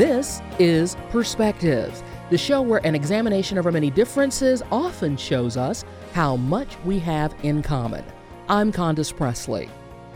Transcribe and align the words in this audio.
This 0.00 0.40
is 0.58 0.96
Perspectives, 1.10 2.02
the 2.30 2.38
show 2.38 2.62
where 2.62 2.80
an 2.86 2.94
examination 2.94 3.58
of 3.58 3.66
our 3.66 3.70
many 3.70 3.90
differences 3.90 4.62
often 4.72 5.14
shows 5.14 5.58
us 5.58 5.84
how 6.14 6.36
much 6.36 6.78
we 6.86 6.98
have 7.00 7.34
in 7.42 7.60
common. 7.60 8.02
I'm 8.48 8.72
Condace 8.72 9.14
Pressley. 9.14 9.68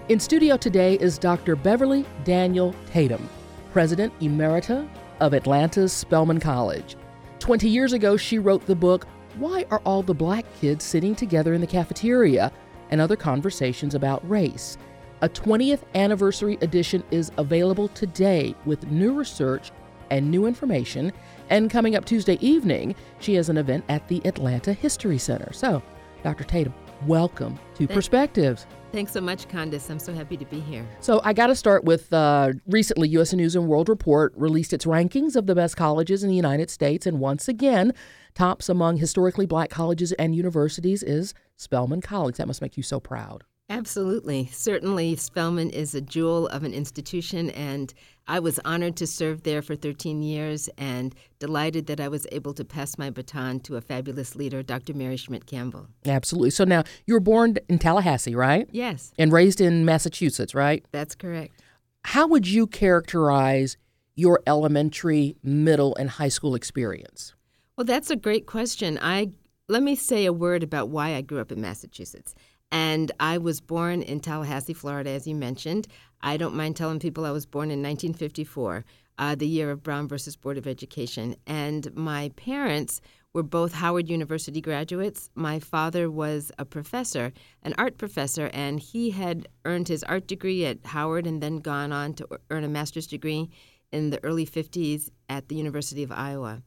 In 0.08 0.18
studio 0.18 0.56
today 0.56 0.94
is 0.94 1.18
Dr. 1.18 1.54
Beverly 1.54 2.06
Daniel 2.24 2.74
Tatum, 2.86 3.28
President 3.74 4.18
Emerita 4.20 4.88
of 5.20 5.34
Atlanta's 5.34 5.92
Spelman 5.92 6.40
College. 6.40 6.96
20 7.40 7.68
years 7.68 7.92
ago, 7.92 8.16
she 8.16 8.38
wrote 8.38 8.64
the 8.64 8.74
book, 8.74 9.06
Why 9.36 9.66
Are 9.70 9.82
All 9.84 10.02
the 10.02 10.14
Black 10.14 10.46
Kids 10.62 10.82
Sitting 10.82 11.14
Together 11.14 11.52
in 11.52 11.60
the 11.60 11.66
Cafeteria? 11.66 12.50
and 12.88 13.02
Other 13.02 13.16
Conversations 13.16 13.94
About 13.94 14.26
Race. 14.26 14.78
A 15.24 15.28
20th 15.30 15.84
anniversary 15.94 16.58
edition 16.60 17.02
is 17.10 17.32
available 17.38 17.88
today 17.88 18.54
with 18.66 18.90
new 18.90 19.14
research 19.14 19.70
and 20.10 20.30
new 20.30 20.44
information. 20.44 21.14
And 21.48 21.70
coming 21.70 21.96
up 21.96 22.04
Tuesday 22.04 22.36
evening, 22.42 22.94
she 23.20 23.32
has 23.36 23.48
an 23.48 23.56
event 23.56 23.86
at 23.88 24.06
the 24.08 24.20
Atlanta 24.26 24.74
History 24.74 25.16
Center. 25.16 25.50
So, 25.54 25.82
Dr. 26.22 26.44
Tatum, 26.44 26.74
welcome 27.06 27.58
to 27.76 27.88
Perspectives. 27.88 28.66
Thanks 28.92 29.12
so 29.12 29.22
much, 29.22 29.48
Condace. 29.48 29.88
I'm 29.88 29.98
so 29.98 30.12
happy 30.12 30.36
to 30.36 30.44
be 30.44 30.60
here. 30.60 30.86
So, 31.00 31.22
I 31.24 31.32
got 31.32 31.46
to 31.46 31.54
start 31.54 31.84
with 31.84 32.12
uh, 32.12 32.52
recently, 32.66 33.08
U.S. 33.08 33.32
News 33.32 33.56
and 33.56 33.66
World 33.66 33.88
Report 33.88 34.34
released 34.36 34.74
its 34.74 34.84
rankings 34.84 35.36
of 35.36 35.46
the 35.46 35.54
best 35.54 35.74
colleges 35.74 36.22
in 36.22 36.28
the 36.28 36.36
United 36.36 36.68
States. 36.68 37.06
And 37.06 37.18
once 37.18 37.48
again, 37.48 37.94
tops 38.34 38.68
among 38.68 38.98
historically 38.98 39.46
black 39.46 39.70
colleges 39.70 40.12
and 40.12 40.34
universities 40.34 41.02
is 41.02 41.32
Spelman 41.56 42.02
College. 42.02 42.36
That 42.36 42.46
must 42.46 42.60
make 42.60 42.76
you 42.76 42.82
so 42.82 43.00
proud. 43.00 43.44
Absolutely. 43.70 44.46
Certainly, 44.52 45.16
Spelman 45.16 45.70
is 45.70 45.94
a 45.94 46.00
jewel 46.00 46.48
of 46.48 46.64
an 46.64 46.74
institution, 46.74 47.48
and 47.50 47.94
I 48.26 48.38
was 48.38 48.60
honored 48.64 48.96
to 48.96 49.06
serve 49.06 49.42
there 49.42 49.62
for 49.62 49.74
13 49.74 50.22
years 50.22 50.68
and 50.76 51.14
delighted 51.38 51.86
that 51.86 51.98
I 51.98 52.08
was 52.08 52.26
able 52.30 52.52
to 52.54 52.64
pass 52.64 52.98
my 52.98 53.08
baton 53.08 53.60
to 53.60 53.76
a 53.76 53.80
fabulous 53.80 54.36
leader, 54.36 54.62
Dr. 54.62 54.92
Mary 54.92 55.16
Schmidt 55.16 55.46
Campbell. 55.46 55.88
Absolutely. 56.04 56.50
So 56.50 56.64
now 56.64 56.84
you 57.06 57.14
were 57.14 57.20
born 57.20 57.56
in 57.68 57.78
Tallahassee, 57.78 58.34
right? 58.34 58.68
Yes. 58.70 59.12
And 59.18 59.32
raised 59.32 59.62
in 59.62 59.84
Massachusetts, 59.86 60.54
right? 60.54 60.84
That's 60.92 61.14
correct. 61.14 61.62
How 62.04 62.26
would 62.26 62.46
you 62.46 62.66
characterize 62.66 63.78
your 64.14 64.40
elementary, 64.46 65.36
middle, 65.42 65.96
and 65.96 66.10
high 66.10 66.28
school 66.28 66.54
experience? 66.54 67.34
Well, 67.76 67.86
that's 67.86 68.10
a 68.10 68.16
great 68.16 68.46
question. 68.46 68.98
I 69.00 69.32
let 69.68 69.82
me 69.82 69.94
say 69.96 70.26
a 70.26 70.32
word 70.32 70.62
about 70.62 70.90
why 70.90 71.14
I 71.14 71.22
grew 71.22 71.40
up 71.40 71.50
in 71.50 71.60
Massachusetts. 71.60 72.34
And 72.74 73.12
I 73.20 73.38
was 73.38 73.60
born 73.60 74.02
in 74.02 74.18
Tallahassee, 74.18 74.72
Florida, 74.72 75.10
as 75.10 75.28
you 75.28 75.36
mentioned. 75.36 75.86
I 76.22 76.36
don't 76.36 76.56
mind 76.56 76.74
telling 76.74 76.98
people 76.98 77.24
I 77.24 77.30
was 77.30 77.46
born 77.46 77.70
in 77.70 77.80
1954, 77.80 78.84
uh, 79.16 79.36
the 79.36 79.46
year 79.46 79.70
of 79.70 79.84
Brown 79.84 80.08
versus 80.08 80.34
Board 80.34 80.58
of 80.58 80.66
Education. 80.66 81.36
And 81.46 81.94
my 81.94 82.30
parents 82.30 83.00
were 83.32 83.44
both 83.44 83.74
Howard 83.74 84.08
University 84.08 84.60
graduates. 84.60 85.30
My 85.36 85.60
father 85.60 86.10
was 86.10 86.50
a 86.58 86.64
professor, 86.64 87.32
an 87.62 87.74
art 87.78 87.96
professor, 87.96 88.50
and 88.52 88.80
he 88.80 89.10
had 89.10 89.46
earned 89.64 89.86
his 89.86 90.02
art 90.02 90.26
degree 90.26 90.66
at 90.66 90.84
Howard 90.84 91.28
and 91.28 91.40
then 91.40 91.58
gone 91.58 91.92
on 91.92 92.14
to 92.14 92.26
earn 92.50 92.64
a 92.64 92.68
master's 92.68 93.06
degree 93.06 93.50
in 93.92 94.10
the 94.10 94.22
early 94.24 94.46
50s 94.46 95.10
at 95.28 95.46
the 95.46 95.54
University 95.54 96.02
of 96.02 96.10
Iowa. 96.10 96.64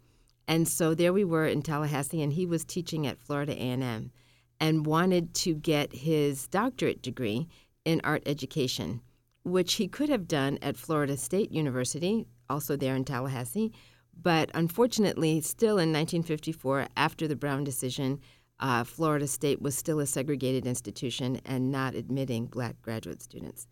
And 0.48 0.70
so 0.70 0.94
there 0.94 1.12
we 1.12 1.26
were 1.26 1.48
in 1.48 1.64
Tallahassee, 1.64 2.22
and 2.22 2.32
he 2.32 2.46
was 2.46 2.64
teaching 2.64 3.06
at 3.06 3.20
Florida 3.20 3.52
A&M 3.52 4.14
and 4.60 4.86
wanted 4.86 5.34
to 5.34 5.54
get 5.54 5.94
his 5.94 6.48
doctorate 6.48 7.02
degree 7.02 7.48
in 7.86 8.02
art 8.04 8.24
education, 8.26 9.02
which 9.44 9.76
he 9.76 9.88
could 9.88 10.10
have 10.10 10.28
done 10.28 10.58
at 10.62 10.78
Florida 10.78 11.16
State 11.18 11.52
University, 11.52 12.26
also 12.50 12.76
there 12.76 12.96
in 12.96 13.06
Tallahassee. 13.06 13.72
But 14.20 14.50
unfortunately, 14.54 15.42
still 15.42 15.78
in 15.78 15.94
1954, 15.94 16.88
after 16.98 17.28
the 17.28 17.36
Brown 17.36 17.64
decision, 17.64 18.20
uh, 18.60 18.84
Florida 18.84 19.28
State 19.28 19.62
was 19.62 19.78
still 19.78 20.00
a 20.00 20.08
segregated 20.08 20.66
institution 20.66 21.40
and 21.46 21.72
not 21.72 21.94
admitting 21.94 22.48
black 22.48 22.82
graduate 22.82 23.22
students. 23.22 23.68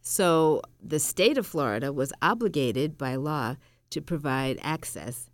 So 0.00 0.62
the 0.82 1.00
state 1.00 1.36
of 1.36 1.46
Florida 1.46 1.92
was 1.92 2.12
obligated 2.22 2.96
by 2.96 3.16
law 3.16 3.56
to 3.90 4.00
provide 4.00 4.58
access 4.62 5.28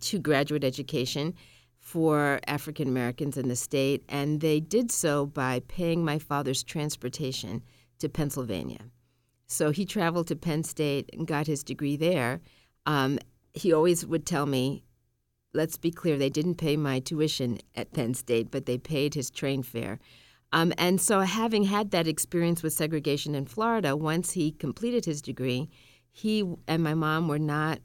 to 0.00 0.18
graduate 0.18 0.64
education 0.64 1.34
for 1.90 2.38
African 2.46 2.86
Americans 2.86 3.36
in 3.36 3.48
the 3.48 3.56
state, 3.56 4.04
and 4.08 4.40
they 4.40 4.60
did 4.60 4.92
so 4.92 5.26
by 5.26 5.60
paying 5.66 6.04
my 6.04 6.20
father's 6.20 6.62
transportation 6.62 7.62
to 7.98 8.08
Pennsylvania. 8.08 8.78
So 9.48 9.72
he 9.72 9.84
traveled 9.84 10.28
to 10.28 10.36
Penn 10.36 10.62
State 10.62 11.10
and 11.12 11.26
got 11.26 11.48
his 11.48 11.64
degree 11.64 11.96
there. 11.96 12.40
Um, 12.86 13.18
he 13.54 13.72
always 13.72 14.06
would 14.06 14.24
tell 14.24 14.46
me, 14.46 14.84
let's 15.52 15.76
be 15.76 15.90
clear, 15.90 16.16
they 16.16 16.30
didn't 16.30 16.54
pay 16.54 16.76
my 16.76 17.00
tuition 17.00 17.58
at 17.74 17.92
Penn 17.92 18.14
State, 18.14 18.52
but 18.52 18.66
they 18.66 18.78
paid 18.78 19.14
his 19.14 19.28
train 19.28 19.64
fare. 19.64 19.98
Um, 20.52 20.72
and 20.78 21.00
so, 21.00 21.20
having 21.20 21.64
had 21.64 21.90
that 21.90 22.06
experience 22.06 22.62
with 22.62 22.72
segregation 22.72 23.34
in 23.34 23.46
Florida, 23.46 23.96
once 23.96 24.30
he 24.32 24.52
completed 24.52 25.06
his 25.06 25.20
degree, 25.20 25.68
he 26.12 26.44
and 26.68 26.84
my 26.84 26.94
mom 26.94 27.26
were 27.26 27.38
not 27.40 27.80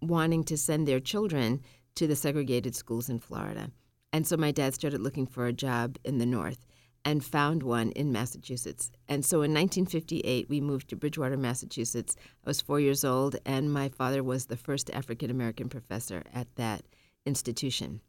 wanting 0.00 0.44
to 0.44 0.56
send 0.56 0.86
their 0.86 1.00
children 1.00 1.60
to 1.94 2.06
the 2.06 2.16
segregated 2.16 2.74
schools 2.74 3.08
in 3.08 3.18
Florida. 3.18 3.70
And 4.12 4.26
so 4.26 4.36
my 4.36 4.50
dad 4.50 4.74
started 4.74 5.00
looking 5.00 5.26
for 5.26 5.46
a 5.46 5.52
job 5.52 5.96
in 6.04 6.18
the 6.18 6.26
North 6.26 6.66
and 7.04 7.24
found 7.24 7.62
one 7.62 7.92
in 7.92 8.12
Massachusetts. 8.12 8.90
And 9.08 9.24
so 9.24 9.36
in 9.36 9.52
1958, 9.52 10.48
we 10.48 10.60
moved 10.60 10.88
to 10.88 10.96
Bridgewater, 10.96 11.36
Massachusetts. 11.36 12.16
I 12.44 12.50
was 12.50 12.60
four 12.60 12.80
years 12.80 13.04
old, 13.04 13.36
and 13.46 13.72
my 13.72 13.88
father 13.88 14.22
was 14.22 14.46
the 14.46 14.56
first 14.56 14.90
African 14.90 15.30
American 15.30 15.68
professor 15.68 16.24
at 16.34 16.54
that 16.56 16.84
institution. 17.24 18.00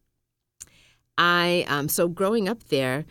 I 1.17 1.65
um, 1.67 1.87
so 1.87 2.07
growing 2.07 2.49
up 2.49 2.63
there, 2.65 3.05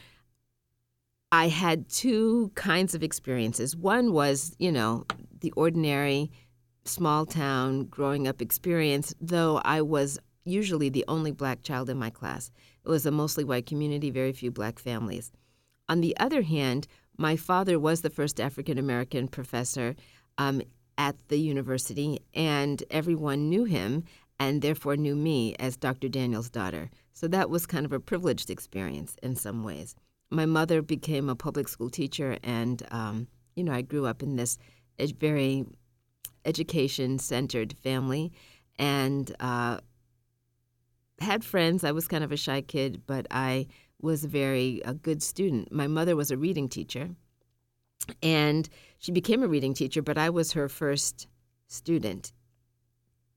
I 1.32 1.48
had 1.48 1.88
two 1.88 2.50
kinds 2.54 2.94
of 2.94 3.02
experiences. 3.02 3.76
One 3.76 4.12
was, 4.12 4.54
you 4.58 4.72
know, 4.72 5.04
the 5.40 5.52
ordinary 5.52 6.30
small 6.84 7.24
town 7.24 7.84
growing 7.84 8.26
up 8.26 8.42
experience, 8.42 9.14
though 9.20 9.60
I 9.64 9.82
was 9.82 10.18
usually 10.44 10.88
the 10.88 11.04
only 11.08 11.30
black 11.30 11.62
child 11.62 11.90
in 11.90 11.98
my 11.98 12.10
class. 12.10 12.50
It 12.84 12.88
was 12.88 13.06
a 13.06 13.10
mostly 13.10 13.44
white 13.44 13.66
community, 13.66 14.10
very 14.10 14.32
few 14.32 14.50
black 14.50 14.78
families. 14.78 15.32
On 15.88 16.00
the 16.00 16.16
other 16.18 16.42
hand, 16.42 16.86
my 17.16 17.36
father 17.36 17.78
was 17.78 18.00
the 18.00 18.10
first 18.10 18.40
African 18.40 18.78
American 18.78 19.28
professor 19.28 19.96
um, 20.38 20.62
at 20.96 21.16
the 21.28 21.38
university, 21.38 22.20
and 22.34 22.82
everyone 22.90 23.48
knew 23.48 23.64
him 23.64 24.04
and 24.38 24.62
therefore 24.62 24.96
knew 24.96 25.14
me 25.14 25.54
as 25.58 25.76
Dr. 25.76 26.08
Daniel's 26.08 26.48
daughter. 26.48 26.90
So 27.12 27.28
that 27.28 27.50
was 27.50 27.66
kind 27.66 27.84
of 27.84 27.92
a 27.92 28.00
privileged 28.00 28.48
experience 28.48 29.16
in 29.22 29.36
some 29.36 29.62
ways. 29.62 29.94
My 30.30 30.46
mother 30.46 30.80
became 30.80 31.28
a 31.28 31.34
public 31.34 31.68
school 31.68 31.90
teacher, 31.90 32.38
and 32.42 32.82
um, 32.90 33.28
you 33.54 33.64
know, 33.64 33.72
I 33.72 33.82
grew 33.82 34.06
up 34.06 34.22
in 34.22 34.36
this 34.36 34.56
very 34.98 35.66
education-centered 36.44 37.76
family, 37.82 38.32
and 38.78 39.34
uh, 39.40 39.80
had 41.20 41.44
friends. 41.44 41.84
I 41.84 41.92
was 41.92 42.08
kind 42.08 42.24
of 42.24 42.32
a 42.32 42.36
shy 42.36 42.60
kid, 42.60 43.02
but 43.06 43.26
I 43.30 43.66
was 44.00 44.24
a 44.24 44.28
very 44.28 44.80
a 44.84 44.94
good 44.94 45.22
student. 45.22 45.72
My 45.72 45.86
mother 45.86 46.16
was 46.16 46.30
a 46.30 46.36
reading 46.36 46.68
teacher, 46.68 47.10
and 48.22 48.68
she 48.98 49.12
became 49.12 49.42
a 49.42 49.48
reading 49.48 49.74
teacher, 49.74 50.02
but 50.02 50.18
I 50.18 50.30
was 50.30 50.52
her 50.52 50.68
first 50.68 51.26
student. 51.68 52.32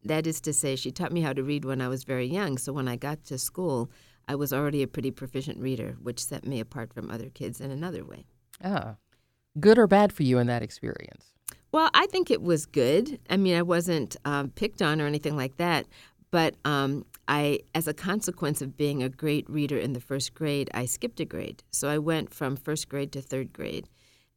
That 0.04 0.28
is 0.28 0.42
to 0.42 0.54
say, 0.54 0.76
she 0.76 0.92
taught 0.92 1.14
me 1.14 1.22
how 1.22 1.34
to 1.34 1.44
read 1.44 1.64
when 1.64 1.82
I 1.82 1.88
was 1.88 2.04
very 2.04 2.26
young. 2.26 2.58
So 2.58 2.74
when 2.74 2.90
I 2.90 2.98
got 2.98 3.24
to 3.26 3.38
school, 3.38 3.90
I 4.28 4.36
was 4.36 4.52
already 4.52 4.84
a 4.84 4.88
pretty 4.88 5.12
proficient 5.12 5.60
reader, 5.60 5.96
which 6.02 6.24
set 6.24 6.46
me 6.46 6.60
apart 6.60 6.94
from 6.94 7.10
other 7.10 7.30
kids 7.30 7.62
in 7.62 7.72
another 7.72 8.04
way. 8.04 8.26
Ah, 8.64 8.96
good 9.60 9.78
or 9.78 9.88
bad 9.88 10.12
for 10.12 10.24
you 10.24 10.40
in 10.40 10.48
that 10.48 10.62
experience? 10.62 11.34
Well, 11.72 11.90
I 11.94 12.06
think 12.08 12.30
it 12.30 12.42
was 12.42 12.66
good. 12.66 13.20
I 13.30 13.38
mean, 13.38 13.56
I 13.56 13.62
wasn't 13.62 14.16
um, 14.26 14.50
picked 14.52 14.82
on 14.82 15.02
or 15.02 15.08
anything 15.08 15.36
like 15.36 15.58
that, 15.58 15.88
but 16.32 16.56
um, 16.66 17.06
I, 17.28 17.60
as 17.74 17.88
a 17.88 17.94
consequence 17.94 18.62
of 18.62 18.78
being 18.78 19.02
a 19.04 19.10
great 19.10 19.50
reader 19.50 19.78
in 19.78 19.94
the 19.94 20.02
first 20.02 20.34
grade, 20.34 20.70
I 20.74 20.86
skipped 20.86 21.20
a 21.20 21.26
grade. 21.26 21.64
So 21.72 21.90
I 21.90 21.98
went 21.98 22.34
from 22.34 22.56
first 22.58 22.90
grade 22.90 23.12
to 23.14 23.22
third 23.22 23.54
grade. 23.54 23.88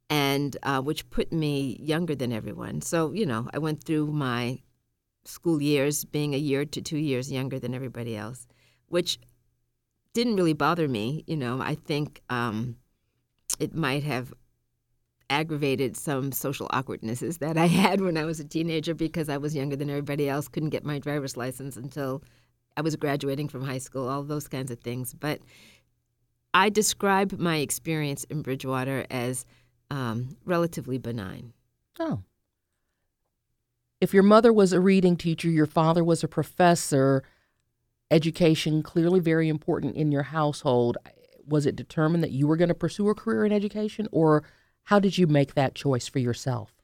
and 0.09 0.55
uh, 0.63 0.81
which 0.81 1.09
put 1.09 1.33
me 1.33 1.77
younger 1.81 2.15
than 2.15 2.31
everyone. 2.31 2.81
So, 2.81 3.11
you 3.13 3.25
know, 3.25 3.49
I 3.53 3.59
went 3.59 3.83
through 3.83 4.07
my 4.07 4.61
school 5.25 5.61
years 5.61 6.05
being 6.05 6.33
a 6.33 6.37
year 6.37 6.65
to 6.65 6.81
two 6.81 6.97
years 6.97 7.31
younger 7.31 7.59
than 7.59 7.73
everybody 7.75 8.15
else, 8.15 8.47
which 8.87 9.19
didn't 10.13 10.35
really 10.37 10.53
bother 10.53 10.87
me. 10.87 11.23
You 11.27 11.37
know, 11.37 11.61
I 11.61 11.75
think 11.75 12.21
um, 12.29 12.77
it 13.59 13.75
might 13.75 14.03
have 14.03 14.33
aggravated 15.29 15.97
some 15.97 16.31
social 16.31 16.67
awkwardnesses 16.71 17.37
that 17.39 17.57
I 17.57 17.67
had 17.67 18.01
when 18.01 18.17
I 18.17 18.25
was 18.25 18.39
a 18.39 18.45
teenager 18.45 18.93
because 18.95 19.29
I 19.29 19.37
was 19.37 19.55
younger 19.55 19.75
than 19.75 19.89
everybody 19.89 20.29
else, 20.29 20.47
couldn't 20.47 20.69
get 20.69 20.85
my 20.85 20.99
driver's 20.99 21.37
license 21.37 21.77
until 21.77 22.23
I 22.77 22.81
was 22.81 22.95
graduating 22.95 23.49
from 23.49 23.65
high 23.65 23.79
school, 23.79 24.07
all 24.07 24.23
those 24.23 24.47
kinds 24.47 24.69
of 24.69 24.79
things. 24.79 25.13
But 25.13 25.39
I 26.53 26.69
describe 26.69 27.33
my 27.33 27.57
experience 27.57 28.23
in 28.25 28.43
Bridgewater 28.43 29.05
as 29.09 29.45
um, 29.89 30.37
relatively 30.45 30.99
benign. 30.99 31.53
Oh. 31.99 32.21
If 33.99 34.13
your 34.13 34.23
mother 34.23 34.53
was 34.53 34.73
a 34.73 34.79
reading 34.79 35.17
teacher, 35.17 35.49
your 35.49 35.65
father 35.65 36.03
was 36.03 36.23
a 36.23 36.27
professor, 36.27 37.23
education 38.11 38.83
clearly 38.83 39.19
very 39.19 39.49
important 39.49 39.95
in 39.95 40.11
your 40.11 40.23
household. 40.23 40.97
Was 41.47 41.65
it 41.65 41.75
determined 41.75 42.23
that 42.23 42.31
you 42.31 42.45
were 42.45 42.57
going 42.57 42.67
to 42.69 42.75
pursue 42.75 43.09
a 43.09 43.15
career 43.15 43.43
in 43.43 43.51
education, 43.51 44.07
or 44.11 44.43
how 44.83 44.99
did 44.99 45.17
you 45.17 45.25
make 45.25 45.55
that 45.55 45.73
choice 45.73 46.07
for 46.07 46.19
yourself? 46.19 46.75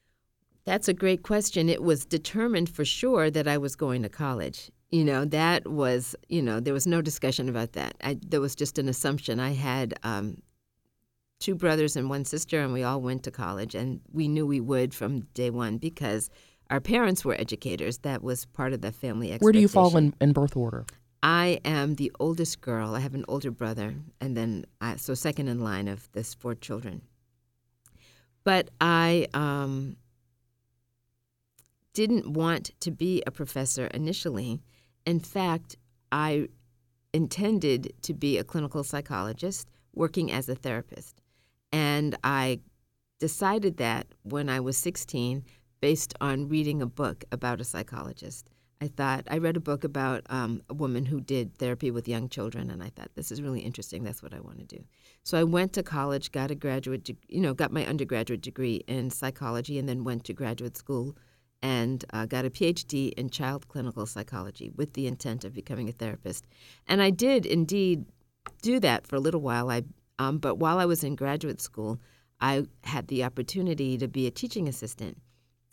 That's 0.66 0.88
a 0.88 0.94
great 0.94 1.22
question. 1.24 1.69
It 1.69 1.84
was 1.84 2.06
determined 2.06 2.69
for 2.69 2.86
sure 2.86 3.30
that 3.30 3.48
I 3.48 3.57
was 3.57 3.75
going 3.75 4.01
to 4.04 4.10
college. 4.10 4.72
You 4.94 5.04
know, 5.04 5.25
that 5.25 5.68
was, 5.68 6.16
you 6.30 6.44
know, 6.44 6.60
there 6.60 6.72
was 6.72 6.86
no 6.86 7.01
discussion 7.01 7.50
about 7.50 7.74
that. 7.74 7.95
I, 8.04 8.19
there 8.28 8.40
was 8.40 8.54
just 8.56 8.78
an 8.78 8.88
assumption. 8.88 9.40
I 9.40 9.54
had 9.54 9.95
um, 10.04 10.38
two 11.40 11.56
brothers 11.56 11.95
and 11.95 12.12
one 12.12 12.25
sister, 12.25 12.62
and 12.62 12.72
we 12.72 12.84
all 12.84 13.01
went 13.01 13.24
to 13.24 13.31
college, 13.31 13.74
and 13.74 14.01
we 14.12 14.28
knew 14.28 14.45
we 14.45 14.60
would 14.60 14.94
from 14.94 15.22
day 15.34 15.50
one 15.50 15.80
because 15.80 16.30
our 16.69 16.80
parents 16.80 17.25
were 17.25 17.34
educators. 17.34 17.98
That 17.98 18.22
was 18.22 18.45
part 18.45 18.72
of 18.72 18.81
the 18.81 18.92
family 18.92 19.31
expectation. 19.31 19.45
Where 19.45 19.54
do 19.54 19.60
you 19.62 19.68
fall 19.68 19.98
in, 19.98 20.13
in 20.22 20.31
birth 20.31 20.56
order? 20.56 20.86
I 21.24 21.60
am 21.66 21.95
the 21.95 22.12
oldest 22.19 22.62
girl. 22.62 22.94
I 22.94 23.00
have 23.00 23.16
an 23.16 23.25
older 23.28 23.50
brother, 23.50 23.95
and 24.22 24.38
then 24.38 24.63
I, 24.80 24.98
so 24.98 25.16
second 25.16 25.48
in 25.48 25.60
line 25.63 25.88
of 25.88 26.07
this 26.12 26.36
four 26.36 26.54
children. 26.54 27.01
But 28.44 28.69
I 28.80 29.25
um, 29.34 29.98
didn't 31.95 32.34
want 32.34 32.80
to 32.81 32.92
be 32.92 33.24
a 33.25 33.31
professor 33.31 33.88
initially. 33.88 34.62
In 35.05 35.19
fact, 35.19 35.75
I 36.11 36.47
intended 37.13 37.94
to 38.03 38.13
be 38.13 38.38
a 38.38 38.44
clinical 38.44 38.83
psychologist 38.83 39.69
working 39.94 40.31
as 40.31 40.50
a 40.50 40.55
therapist. 40.55 41.21
And 41.71 42.17
I 42.23 42.59
decided 43.19 43.77
that 43.77 44.07
when 44.23 44.50
I 44.50 44.59
was 44.59 44.77
16 44.77 45.44
based 45.83 46.13
on 46.21 46.47
reading 46.47 46.81
a 46.81 46.85
book 46.85 47.25
about 47.31 47.59
a 47.59 47.63
psychologist. 47.65 48.50
I 48.79 48.88
thought, 48.88 49.27
I 49.29 49.38
read 49.38 49.57
a 49.57 49.61
book 49.61 49.83
about 49.83 50.23
um, 50.29 50.61
a 50.69 50.73
woman 50.73 51.06
who 51.06 51.19
did 51.19 51.57
therapy 51.57 51.91
with 51.91 52.07
young 52.07 52.29
children, 52.29 52.69
and 52.69 52.81
I 52.81 52.89
thought, 52.89 53.11
this 53.15 53.31
is 53.31 53.41
really 53.41 53.59
interesting. 53.59 54.03
That's 54.03 54.23
what 54.23 54.33
I 54.33 54.39
want 54.39 54.59
to 54.59 54.65
do. 54.77 54.83
So 55.23 55.38
I 55.38 55.44
went 55.44 55.73
to 55.73 55.83
college, 55.83 56.31
got 56.31 56.51
a 56.51 56.56
graduate, 56.56 57.09
you 57.27 57.41
know, 57.41 57.53
got 57.53 57.71
my 57.71 57.85
undergraduate 57.85 58.41
degree 58.41 58.83
in 58.88 59.09
psychology, 59.09 59.77
and 59.77 59.88
then 59.88 60.06
went 60.06 60.23
to 60.25 60.33
graduate 60.33 60.77
school 60.77 61.17
and 61.63 62.04
uh, 62.12 62.25
got 62.25 62.45
a 62.45 62.50
PhD 62.50 63.13
in 63.13 63.30
child 63.30 63.69
clinical 63.69 64.06
psychology 64.06 64.69
with 64.75 64.94
the 64.94 65.07
intent 65.07 65.45
of 65.45 65.54
becoming 65.54 65.89
a 65.89 65.94
therapist. 65.94 66.45
And 66.86 67.01
I 67.01 67.10
did 67.10 67.45
indeed 67.45 68.06
do 68.62 68.80
that 68.81 69.07
for 69.07 69.15
a 69.15 69.19
little 69.19 69.42
while. 69.42 69.71
I 69.71 69.83
um, 70.19 70.38
but 70.38 70.56
while 70.56 70.77
I 70.77 70.86
was 70.86 71.04
in 71.04 71.15
graduate 71.15 71.62
school, 71.62 72.00
I 72.39 72.65
had 72.83 73.07
the 73.07 73.24
opportunity 73.24 73.98
to 73.98 74.07
be 74.07 74.27
a 74.27 74.31
teaching 74.31 74.68
assistant. 74.68 75.18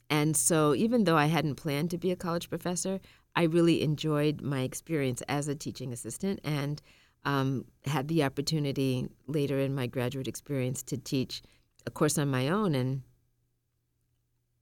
And 0.09 0.37
so, 0.37 0.75
even 0.75 1.05
though 1.05 1.17
I 1.17 1.27
hadn't 1.27 1.57
planned 1.57 1.91
to 1.91 1.99
be 1.99 2.11
a 2.11 2.17
college 2.17 2.49
professor, 2.49 3.01
I 3.37 3.43
really 3.45 3.83
enjoyed 3.83 4.41
my 4.41 4.61
experience 4.61 5.23
as 5.29 5.47
a 5.47 5.55
teaching 5.55 5.93
assistant 5.93 6.41
and 6.43 6.81
um, 7.25 7.65
had 7.85 8.09
the 8.09 8.23
opportunity 8.25 9.09
later 9.27 9.59
in 9.59 9.75
my 9.75 9.87
graduate 9.87 10.27
experience 10.27 10.83
to 10.85 10.97
teach 10.97 11.43
a 11.87 11.91
course 11.91 12.19
on 12.19 12.29
my 12.29 12.49
own. 12.49 12.75
And 12.75 13.03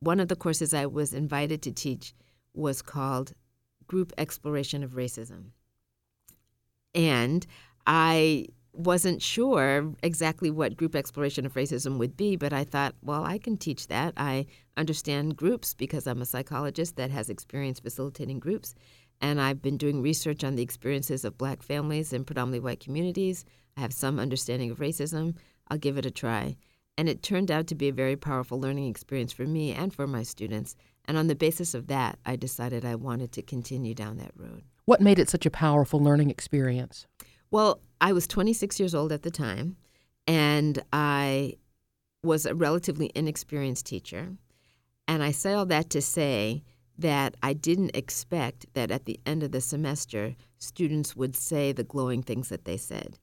one 0.01 0.21
of 0.21 0.29
the 0.29 0.37
courses 0.37 0.73
I 0.73 0.87
was 0.87 1.13
invited 1.13 1.63
to 1.63 1.73
teach 1.73 2.15
was 2.55 2.83
called 2.83 3.33
Group 3.87 4.13
Exploration 4.19 4.83
of 4.83 4.93
Racism. 4.93 5.51
And 6.95 7.47
I 7.87 8.47
wasn't 8.73 9.21
sure 9.21 9.93
exactly 10.03 10.51
what 10.51 10.77
group 10.77 10.95
exploration 10.95 11.45
of 11.45 11.55
racism 11.55 11.99
would 11.99 12.17
be, 12.17 12.37
but 12.37 12.53
I 12.53 12.65
thought, 12.65 12.95
well, 13.03 13.25
I 13.25 13.39
can 13.39 13.57
teach 13.57 13.89
that. 13.89 14.15
I 14.17 14.47
understand 14.77 15.37
groups 15.37 15.75
because 15.75 16.07
I'm 16.07 16.23
a 16.23 16.27
psychologist 16.27 16.97
that 16.97 17.11
has 17.11 17.29
experience 17.29 17.81
facilitating 17.81 18.39
groups. 18.39 18.75
And 19.21 19.41
I've 19.41 19.61
been 19.61 19.79
doing 19.79 20.01
research 20.01 20.45
on 20.45 20.55
the 20.55 20.63
experiences 20.63 21.25
of 21.25 21.39
black 21.39 21.63
families 21.63 22.13
in 22.13 22.25
predominantly 22.25 22.61
white 22.61 22.79
communities. 22.79 23.45
I 23.77 23.81
have 23.81 23.93
some 23.93 24.21
understanding 24.21 24.71
of 24.71 24.79
racism. 24.79 25.35
I'll 25.69 25.79
give 25.79 25.99
it 25.99 26.07
a 26.07 26.11
try. 26.11 26.57
And 26.99 27.09
it 27.09 27.23
turned 27.23 27.51
out 27.51 27.69
to 27.69 27.77
be 27.77 27.89
a 27.89 27.93
very 27.93 28.17
powerful 28.17 28.61
learning 28.61 28.89
experience 28.89 29.33
for 29.33 29.47
me 29.47 29.73
and 29.73 29.95
for 29.95 30.07
my 30.07 30.25
students. 30.25 30.75
And 31.05 31.17
on 31.17 31.29
the 31.29 31.37
basis 31.37 31.73
of 31.73 31.87
that, 31.87 32.19
I 32.27 32.35
decided 32.35 32.85
I 32.85 32.97
wanted 32.97 33.33
to 33.33 33.43
continue 33.43 33.95
down 33.95 34.19
that 34.19 34.33
road. 34.37 34.65
What 34.85 35.01
made 35.01 35.21
it 35.21 35.31
such 35.31 35.47
a 35.47 35.51
powerful 35.51 36.01
learning 36.03 36.29
experience? 36.29 37.07
Well, 37.51 37.81
I 38.01 38.13
was 38.13 38.27
26 38.27 38.81
years 38.81 38.95
old 38.95 39.13
at 39.13 39.23
the 39.23 39.31
time, 39.31 39.77
and 40.27 40.83
I 40.93 41.55
was 42.23 42.45
a 42.47 42.55
relatively 42.55 43.13
inexperienced 43.15 43.87
teacher. 43.87 44.37
And 45.07 45.23
I 45.23 45.31
say 45.31 45.55
all 45.55 45.67
that 45.67 45.91
to 45.91 46.03
say 46.03 46.65
that 46.99 47.37
I 47.43 47.53
didn't 47.53 47.97
expect 47.97 48.67
that 48.75 48.91
at 48.91 49.05
the 49.05 49.21
end 49.25 49.45
of 49.45 49.53
the 49.53 49.61
semester, 49.61 50.35
students 50.59 51.15
would 51.15 51.37
say 51.37 51.71
the 51.71 51.85
glowing 51.85 52.23
things 52.23 52.49
that 52.49 52.65
they 52.65 52.77
said. 52.77 53.19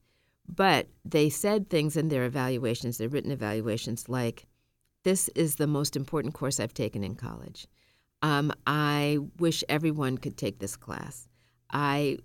But 0.48 0.88
they 1.04 1.28
said 1.28 1.68
things 1.68 1.96
in 1.96 2.08
their 2.08 2.24
evaluations, 2.24 2.98
their 2.98 3.08
written 3.08 3.30
evaluations, 3.30 4.08
like, 4.08 4.46
This 5.04 5.28
is 5.30 5.56
the 5.56 5.66
most 5.66 5.96
important 5.96 6.34
course 6.34 6.60
I've 6.60 6.74
taken 6.74 7.04
in 7.04 7.14
college. 7.14 7.66
Um, 8.22 8.52
I 8.66 9.18
wish 9.38 9.62
everyone 9.68 10.18
could 10.18 10.36
take 10.36 10.58
this 10.58 10.76
class. 10.76 11.28
I 11.70 12.18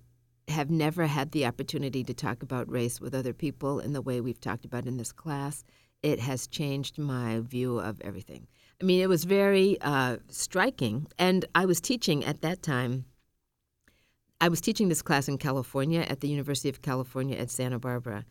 have 0.48 0.70
never 0.70 1.06
had 1.06 1.32
the 1.32 1.46
opportunity 1.46 2.02
to 2.04 2.14
talk 2.14 2.42
about 2.42 2.70
race 2.70 3.00
with 3.00 3.14
other 3.14 3.32
people 3.32 3.80
in 3.80 3.92
the 3.92 4.02
way 4.02 4.20
we've 4.20 4.40
talked 4.40 4.64
about 4.64 4.86
in 4.86 4.96
this 4.96 5.12
class. 5.12 5.64
It 6.02 6.18
has 6.20 6.46
changed 6.46 6.98
my 6.98 7.40
view 7.40 7.78
of 7.78 8.00
everything. 8.00 8.48
I 8.80 8.84
mean, 8.84 9.00
it 9.00 9.08
was 9.08 9.24
very 9.24 9.80
uh, 9.80 10.16
striking. 10.28 11.06
And 11.18 11.44
I 11.54 11.66
was 11.66 11.80
teaching 11.80 12.24
at 12.24 12.42
that 12.42 12.62
time. 12.62 13.04
I 14.42 14.48
was 14.48 14.60
teaching 14.60 14.88
this 14.88 15.02
class 15.02 15.28
in 15.28 15.38
California 15.38 16.04
at 16.08 16.18
the 16.18 16.26
University 16.26 16.68
of 16.68 16.82
California 16.82 17.36
at 17.36 17.48
Santa 17.48 17.78
Barbara. 17.78 18.24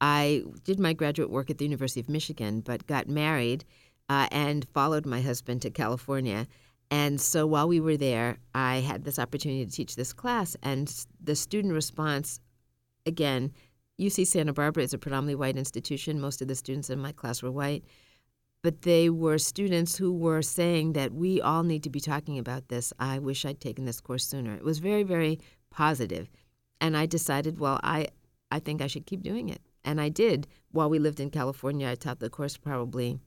I 0.00 0.44
did 0.62 0.78
my 0.78 0.92
graduate 0.92 1.28
work 1.28 1.50
at 1.50 1.58
the 1.58 1.64
University 1.64 1.98
of 1.98 2.08
Michigan, 2.08 2.60
but 2.60 2.86
got 2.86 3.08
married 3.08 3.64
uh, 4.08 4.28
and 4.30 4.64
followed 4.72 5.04
my 5.04 5.20
husband 5.20 5.62
to 5.62 5.70
California. 5.70 6.46
And 6.88 7.20
so 7.20 7.48
while 7.48 7.66
we 7.66 7.80
were 7.80 7.96
there, 7.96 8.38
I 8.54 8.76
had 8.76 9.02
this 9.02 9.18
opportunity 9.18 9.66
to 9.66 9.72
teach 9.72 9.96
this 9.96 10.12
class, 10.12 10.56
and 10.62 11.04
the 11.20 11.34
student 11.34 11.74
response 11.74 12.38
again, 13.04 13.52
UC 14.00 14.28
Santa 14.28 14.52
Barbara 14.52 14.84
is 14.84 14.94
a 14.94 14.98
predominantly 14.98 15.34
white 15.34 15.56
institution. 15.56 16.20
Most 16.20 16.40
of 16.40 16.46
the 16.46 16.54
students 16.54 16.90
in 16.90 17.00
my 17.00 17.10
class 17.10 17.42
were 17.42 17.50
white, 17.50 17.82
but 18.62 18.82
they 18.82 19.10
were 19.10 19.38
students 19.38 19.96
who 19.96 20.12
were 20.12 20.42
saying 20.42 20.92
that 20.92 21.12
we 21.12 21.40
all 21.40 21.64
need 21.64 21.82
to 21.82 21.90
be 21.90 22.00
talking 22.00 22.38
about 22.38 22.68
this. 22.68 22.92
I 23.00 23.18
wish 23.18 23.44
I'd 23.44 23.60
taken 23.60 23.84
this 23.84 24.00
course 24.00 24.24
sooner. 24.24 24.54
It 24.54 24.64
was 24.64 24.78
very, 24.78 25.02
very 25.02 25.40
positive. 25.76 26.28
And 26.80 26.96
I 26.96 27.06
decided, 27.06 27.60
well, 27.60 27.78
I, 27.82 28.08
I 28.50 28.58
think 28.58 28.80
I 28.80 28.86
should 28.86 29.06
keep 29.06 29.22
doing 29.22 29.48
it. 29.48 29.60
And 29.84 30.00
I 30.00 30.08
did. 30.08 30.48
While 30.72 30.90
we 30.90 30.98
lived 30.98 31.20
in 31.20 31.30
California, 31.30 31.88
I 31.88 31.94
taught 31.94 32.18
the 32.18 32.30
course 32.30 32.56
probably 32.56 33.20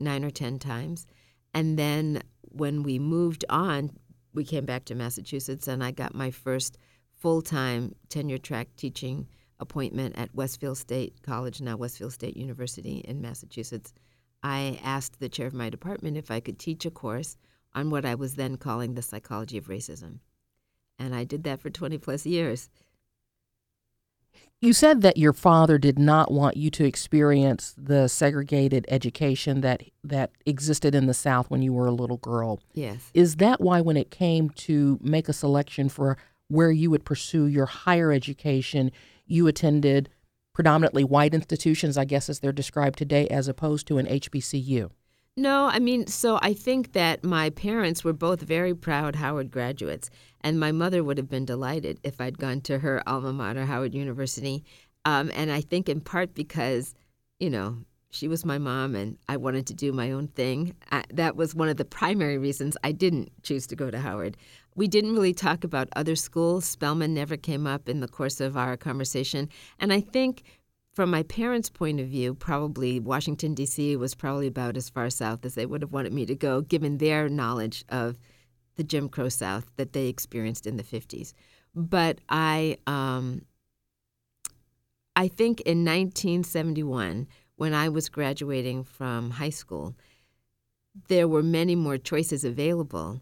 nine 0.00 0.24
or 0.24 0.30
10 0.30 0.58
times. 0.58 1.06
And 1.54 1.78
then 1.78 2.20
when 2.42 2.82
we 2.82 2.98
moved 2.98 3.44
on, 3.48 3.92
we 4.34 4.44
came 4.44 4.64
back 4.64 4.84
to 4.86 4.96
Massachusetts, 4.96 5.68
and 5.68 5.82
I 5.82 5.92
got 5.92 6.14
my 6.14 6.30
first 6.32 6.76
full 7.12 7.40
time 7.40 7.94
tenure 8.08 8.38
track 8.38 8.68
teaching 8.76 9.28
appointment 9.60 10.18
at 10.18 10.34
Westfield 10.34 10.76
State 10.76 11.22
College, 11.22 11.60
now 11.60 11.76
Westfield 11.76 12.12
State 12.12 12.36
University 12.36 12.98
in 12.98 13.22
Massachusetts. 13.22 13.94
I 14.42 14.80
asked 14.82 15.20
the 15.20 15.28
chair 15.28 15.46
of 15.46 15.54
my 15.54 15.70
department 15.70 16.16
if 16.16 16.30
I 16.30 16.40
could 16.40 16.58
teach 16.58 16.84
a 16.84 16.90
course 16.90 17.36
on 17.72 17.90
what 17.90 18.04
I 18.04 18.16
was 18.16 18.34
then 18.34 18.56
calling 18.56 18.94
the 18.94 19.02
psychology 19.02 19.56
of 19.56 19.68
racism. 19.68 20.18
And 20.98 21.14
I 21.14 21.24
did 21.24 21.44
that 21.44 21.60
for 21.60 21.70
20 21.70 21.98
plus 21.98 22.26
years. 22.26 22.70
You 24.60 24.72
said 24.72 25.02
that 25.02 25.18
your 25.18 25.34
father 25.34 25.76
did 25.76 25.98
not 25.98 26.32
want 26.32 26.56
you 26.56 26.70
to 26.70 26.86
experience 26.86 27.74
the 27.76 28.08
segregated 28.08 28.86
education 28.88 29.60
that 29.60 29.82
that 30.02 30.30
existed 30.46 30.94
in 30.94 31.06
the 31.06 31.12
South 31.12 31.50
when 31.50 31.60
you 31.60 31.72
were 31.72 31.86
a 31.86 31.92
little 31.92 32.16
girl. 32.16 32.60
Yes. 32.72 33.10
Is 33.12 33.36
that 33.36 33.60
why 33.60 33.82
when 33.82 33.98
it 33.98 34.10
came 34.10 34.48
to 34.50 34.98
make 35.02 35.28
a 35.28 35.34
selection 35.34 35.90
for 35.90 36.16
where 36.48 36.70
you 36.70 36.90
would 36.90 37.04
pursue 37.04 37.46
your 37.46 37.66
higher 37.66 38.10
education, 38.10 38.90
you 39.26 39.46
attended 39.46 40.08
predominantly 40.54 41.04
white 41.04 41.34
institutions, 41.34 41.98
I 41.98 42.06
guess 42.06 42.30
as 42.30 42.40
they're 42.40 42.52
described 42.52 42.96
today, 42.96 43.26
as 43.28 43.48
opposed 43.48 43.86
to 43.88 43.98
an 43.98 44.06
HBCU? 44.06 44.90
No, 45.36 45.66
I 45.66 45.80
mean, 45.80 46.06
so 46.06 46.38
I 46.42 46.54
think 46.54 46.92
that 46.92 47.24
my 47.24 47.50
parents 47.50 48.04
were 48.04 48.12
both 48.12 48.40
very 48.40 48.72
proud 48.72 49.16
Howard 49.16 49.50
graduates, 49.50 50.08
and 50.42 50.60
my 50.60 50.70
mother 50.70 51.02
would 51.02 51.18
have 51.18 51.28
been 51.28 51.44
delighted 51.44 51.98
if 52.04 52.20
I'd 52.20 52.38
gone 52.38 52.60
to 52.62 52.78
her 52.78 53.02
alma 53.08 53.32
mater, 53.32 53.66
Howard 53.66 53.94
University. 53.94 54.62
Um, 55.04 55.32
and 55.34 55.50
I 55.50 55.60
think 55.60 55.88
in 55.88 56.00
part 56.00 56.34
because, 56.34 56.94
you 57.40 57.50
know, 57.50 57.78
she 58.10 58.28
was 58.28 58.44
my 58.44 58.58
mom 58.58 58.94
and 58.94 59.18
I 59.28 59.36
wanted 59.36 59.66
to 59.66 59.74
do 59.74 59.92
my 59.92 60.12
own 60.12 60.28
thing. 60.28 60.76
I, 60.92 61.02
that 61.12 61.34
was 61.34 61.52
one 61.52 61.68
of 61.68 61.78
the 61.78 61.84
primary 61.84 62.38
reasons 62.38 62.76
I 62.84 62.92
didn't 62.92 63.32
choose 63.42 63.66
to 63.66 63.76
go 63.76 63.90
to 63.90 63.98
Howard. 63.98 64.36
We 64.76 64.86
didn't 64.86 65.14
really 65.14 65.34
talk 65.34 65.64
about 65.64 65.88
other 65.96 66.14
schools. 66.14 66.64
Spelman 66.64 67.12
never 67.12 67.36
came 67.36 67.66
up 67.66 67.88
in 67.88 67.98
the 67.98 68.08
course 68.08 68.40
of 68.40 68.56
our 68.56 68.76
conversation. 68.76 69.48
And 69.80 69.92
I 69.92 70.00
think 70.00 70.44
from 70.94 71.10
my 71.10 71.24
parents' 71.24 71.68
point 71.68 71.98
of 71.98 72.06
view, 72.06 72.34
probably 72.34 73.00
Washington, 73.00 73.54
D.C. 73.54 73.96
was 73.96 74.14
probably 74.14 74.46
about 74.46 74.76
as 74.76 74.88
far 74.88 75.10
south 75.10 75.44
as 75.44 75.54
they 75.54 75.66
would 75.66 75.82
have 75.82 75.92
wanted 75.92 76.12
me 76.12 76.24
to 76.26 76.34
go, 76.34 76.60
given 76.60 76.98
their 76.98 77.28
knowledge 77.28 77.84
of 77.88 78.16
the 78.76 78.84
Jim 78.84 79.08
Crow 79.08 79.28
South 79.28 79.70
that 79.76 79.92
they 79.92 80.06
experienced 80.06 80.66
in 80.66 80.76
the 80.76 80.82
50s. 80.84 81.32
But 81.74 82.20
I, 82.28 82.78
um, 82.86 83.42
I 85.16 85.28
think 85.28 85.60
in 85.62 85.78
1971, 85.78 87.26
when 87.56 87.74
I 87.74 87.88
was 87.88 88.08
graduating 88.08 88.84
from 88.84 89.30
high 89.30 89.50
school, 89.50 89.94
there 91.08 91.26
were 91.26 91.42
many 91.42 91.74
more 91.74 91.98
choices 91.98 92.44
available. 92.44 93.20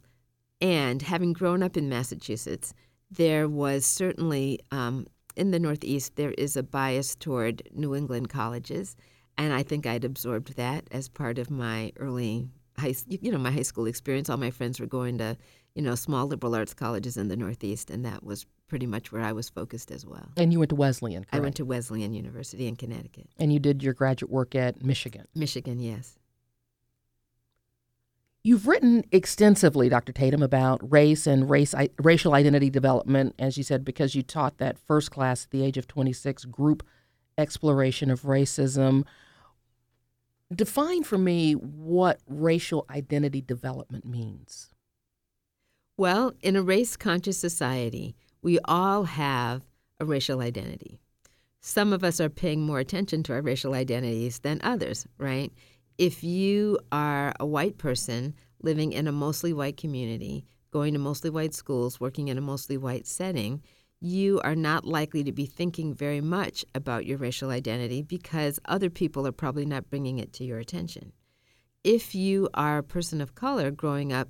And 0.60 1.02
having 1.02 1.32
grown 1.32 1.62
up 1.62 1.76
in 1.76 1.88
Massachusetts, 1.88 2.74
there 3.10 3.48
was 3.48 3.84
certainly 3.84 4.60
um, 4.70 5.06
in 5.36 5.50
the 5.50 5.58
Northeast, 5.58 6.16
there 6.16 6.32
is 6.32 6.56
a 6.56 6.62
bias 6.62 7.14
toward 7.14 7.62
New 7.72 7.94
England 7.94 8.28
colleges, 8.28 8.96
and 9.38 9.52
I 9.52 9.62
think 9.62 9.86
I'd 9.86 10.04
absorbed 10.04 10.56
that 10.56 10.84
as 10.90 11.08
part 11.08 11.38
of 11.38 11.50
my 11.50 11.92
early 11.96 12.48
high, 12.78 12.94
you 13.06 13.30
know, 13.32 13.38
my 13.38 13.50
high 13.50 13.62
school 13.62 13.86
experience. 13.86 14.28
All 14.28 14.36
my 14.36 14.50
friends 14.50 14.80
were 14.80 14.86
going 14.86 15.18
to, 15.18 15.36
you 15.74 15.82
know, 15.82 15.94
small 15.94 16.26
liberal 16.26 16.54
arts 16.54 16.74
colleges 16.74 17.16
in 17.16 17.28
the 17.28 17.36
Northeast, 17.36 17.90
and 17.90 18.04
that 18.04 18.22
was 18.24 18.46
pretty 18.68 18.86
much 18.86 19.12
where 19.12 19.22
I 19.22 19.32
was 19.32 19.50
focused 19.50 19.90
as 19.90 20.06
well. 20.06 20.30
And 20.36 20.52
you 20.52 20.58
went 20.58 20.70
to 20.70 20.76
Wesleyan, 20.76 21.24
correct? 21.24 21.34
I 21.34 21.40
went 21.40 21.56
to 21.56 21.64
Wesleyan 21.64 22.14
University 22.14 22.66
in 22.66 22.76
Connecticut. 22.76 23.28
And 23.38 23.52
you 23.52 23.58
did 23.58 23.82
your 23.82 23.92
graduate 23.92 24.30
work 24.30 24.54
at 24.54 24.82
Michigan. 24.82 25.26
Michigan, 25.34 25.78
yes. 25.78 26.18
You've 28.44 28.66
written 28.66 29.04
extensively, 29.12 29.88
Dr. 29.88 30.12
Tatum, 30.12 30.42
about 30.42 30.80
race 30.90 31.28
and 31.28 31.48
race 31.48 31.74
racial 32.00 32.34
identity 32.34 32.70
development, 32.70 33.36
as 33.38 33.56
you 33.56 33.62
said, 33.62 33.84
because 33.84 34.16
you 34.16 34.22
taught 34.22 34.58
that 34.58 34.78
first 34.78 35.12
class 35.12 35.44
at 35.44 35.50
the 35.50 35.64
age 35.64 35.76
of 35.76 35.86
26 35.86 36.46
group 36.46 36.82
exploration 37.38 38.10
of 38.10 38.22
racism. 38.22 39.04
Define 40.52 41.04
for 41.04 41.18
me 41.18 41.52
what 41.52 42.20
racial 42.26 42.84
identity 42.90 43.40
development 43.40 44.04
means. 44.04 44.70
Well, 45.96 46.32
in 46.42 46.56
a 46.56 46.62
race 46.62 46.96
conscious 46.96 47.38
society, 47.38 48.16
we 48.42 48.58
all 48.64 49.04
have 49.04 49.62
a 50.00 50.04
racial 50.04 50.40
identity. 50.40 50.98
Some 51.60 51.92
of 51.92 52.02
us 52.02 52.20
are 52.20 52.28
paying 52.28 52.62
more 52.62 52.80
attention 52.80 53.22
to 53.22 53.34
our 53.34 53.40
racial 53.40 53.72
identities 53.72 54.40
than 54.40 54.60
others, 54.64 55.06
right? 55.16 55.52
If 55.98 56.24
you 56.24 56.78
are 56.90 57.32
a 57.38 57.46
white 57.46 57.78
person 57.78 58.34
living 58.62 58.92
in 58.92 59.06
a 59.06 59.12
mostly 59.12 59.52
white 59.52 59.76
community, 59.76 60.44
going 60.70 60.92
to 60.94 60.98
mostly 60.98 61.30
white 61.30 61.54
schools, 61.54 62.00
working 62.00 62.28
in 62.28 62.38
a 62.38 62.42
mostly 62.42 62.76
white 62.76 63.06
setting, 63.06 63.62
you 64.00 64.40
are 64.42 64.56
not 64.56 64.84
likely 64.84 65.22
to 65.22 65.32
be 65.32 65.46
thinking 65.46 65.94
very 65.94 66.20
much 66.20 66.64
about 66.74 67.06
your 67.06 67.18
racial 67.18 67.50
identity 67.50 68.02
because 68.02 68.58
other 68.64 68.90
people 68.90 69.26
are 69.26 69.32
probably 69.32 69.64
not 69.64 69.88
bringing 69.90 70.18
it 70.18 70.32
to 70.32 70.44
your 70.44 70.58
attention. 70.58 71.12
If 71.84 72.14
you 72.14 72.48
are 72.54 72.78
a 72.78 72.82
person 72.82 73.20
of 73.20 73.34
color 73.34 73.70
growing 73.70 74.12
up, 74.12 74.28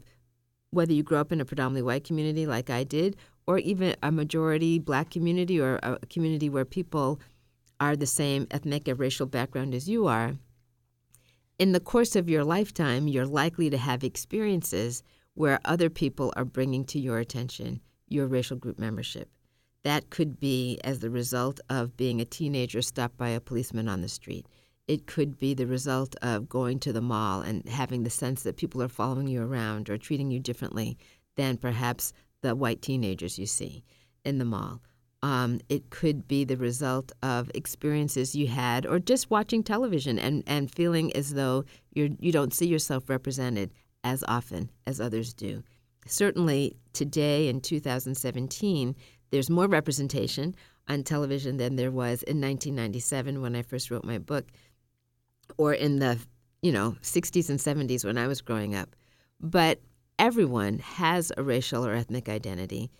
whether 0.70 0.92
you 0.92 1.02
grew 1.02 1.18
up 1.18 1.32
in 1.32 1.40
a 1.40 1.44
predominantly 1.44 1.82
white 1.82 2.04
community 2.04 2.46
like 2.46 2.70
I 2.70 2.84
did, 2.84 3.16
or 3.46 3.58
even 3.58 3.96
a 4.02 4.12
majority 4.12 4.78
black 4.78 5.10
community 5.10 5.60
or 5.60 5.78
a 5.82 5.98
community 6.10 6.48
where 6.48 6.64
people 6.64 7.20
are 7.80 7.96
the 7.96 8.06
same 8.06 8.46
ethnic 8.50 8.88
or 8.88 8.94
racial 8.94 9.26
background 9.26 9.74
as 9.74 9.88
you 9.88 10.06
are, 10.06 10.34
in 11.62 11.70
the 11.70 11.78
course 11.78 12.16
of 12.16 12.28
your 12.28 12.42
lifetime, 12.42 13.06
you're 13.06 13.24
likely 13.24 13.70
to 13.70 13.78
have 13.78 14.02
experiences 14.02 15.04
where 15.34 15.60
other 15.64 15.88
people 15.88 16.32
are 16.34 16.44
bringing 16.44 16.84
to 16.84 16.98
your 16.98 17.20
attention 17.20 17.80
your 18.08 18.26
racial 18.26 18.56
group 18.56 18.80
membership. 18.80 19.30
That 19.84 20.10
could 20.10 20.40
be 20.40 20.80
as 20.82 20.98
the 20.98 21.08
result 21.08 21.60
of 21.70 21.96
being 21.96 22.20
a 22.20 22.24
teenager 22.24 22.82
stopped 22.82 23.16
by 23.16 23.28
a 23.28 23.40
policeman 23.40 23.88
on 23.88 24.00
the 24.00 24.08
street. 24.08 24.48
It 24.88 25.06
could 25.06 25.38
be 25.38 25.54
the 25.54 25.68
result 25.68 26.16
of 26.20 26.48
going 26.48 26.80
to 26.80 26.92
the 26.92 27.00
mall 27.00 27.42
and 27.42 27.68
having 27.68 28.02
the 28.02 28.10
sense 28.10 28.42
that 28.42 28.56
people 28.56 28.82
are 28.82 28.88
following 28.88 29.28
you 29.28 29.40
around 29.40 29.88
or 29.88 29.96
treating 29.96 30.32
you 30.32 30.40
differently 30.40 30.98
than 31.36 31.58
perhaps 31.58 32.12
the 32.40 32.56
white 32.56 32.82
teenagers 32.82 33.38
you 33.38 33.46
see 33.46 33.84
in 34.24 34.38
the 34.38 34.44
mall. 34.44 34.82
Um, 35.22 35.60
it 35.68 35.90
could 35.90 36.26
be 36.26 36.44
the 36.44 36.56
result 36.56 37.12
of 37.22 37.50
experiences 37.54 38.34
you 38.34 38.48
had, 38.48 38.86
or 38.86 38.98
just 38.98 39.30
watching 39.30 39.62
television 39.62 40.18
and, 40.18 40.42
and 40.46 40.70
feeling 40.70 41.14
as 41.14 41.34
though 41.34 41.64
you're, 41.94 42.08
you 42.18 42.32
don't 42.32 42.52
see 42.52 42.66
yourself 42.66 43.08
represented 43.08 43.72
as 44.02 44.24
often 44.26 44.70
as 44.86 45.00
others 45.00 45.32
do. 45.32 45.62
Certainly, 46.06 46.76
today 46.92 47.48
in 47.48 47.60
2017, 47.60 48.96
there's 49.30 49.48
more 49.48 49.68
representation 49.68 50.56
on 50.88 51.04
television 51.04 51.56
than 51.56 51.76
there 51.76 51.92
was 51.92 52.24
in 52.24 52.40
1997 52.40 53.40
when 53.40 53.54
I 53.54 53.62
first 53.62 53.90
wrote 53.90 54.04
my 54.04 54.18
book, 54.18 54.50
or 55.56 55.72
in 55.72 56.00
the 56.00 56.18
you 56.62 56.72
know 56.72 56.96
60s 57.02 57.48
and 57.48 57.58
70s 57.58 58.04
when 58.04 58.18
I 58.18 58.26
was 58.26 58.40
growing 58.40 58.74
up. 58.74 58.96
But 59.40 59.80
everyone 60.18 60.78
has 60.80 61.32
a 61.36 61.42
racial 61.42 61.86
or 61.86 61.94
ethnic 61.94 62.28
identity 62.28 62.90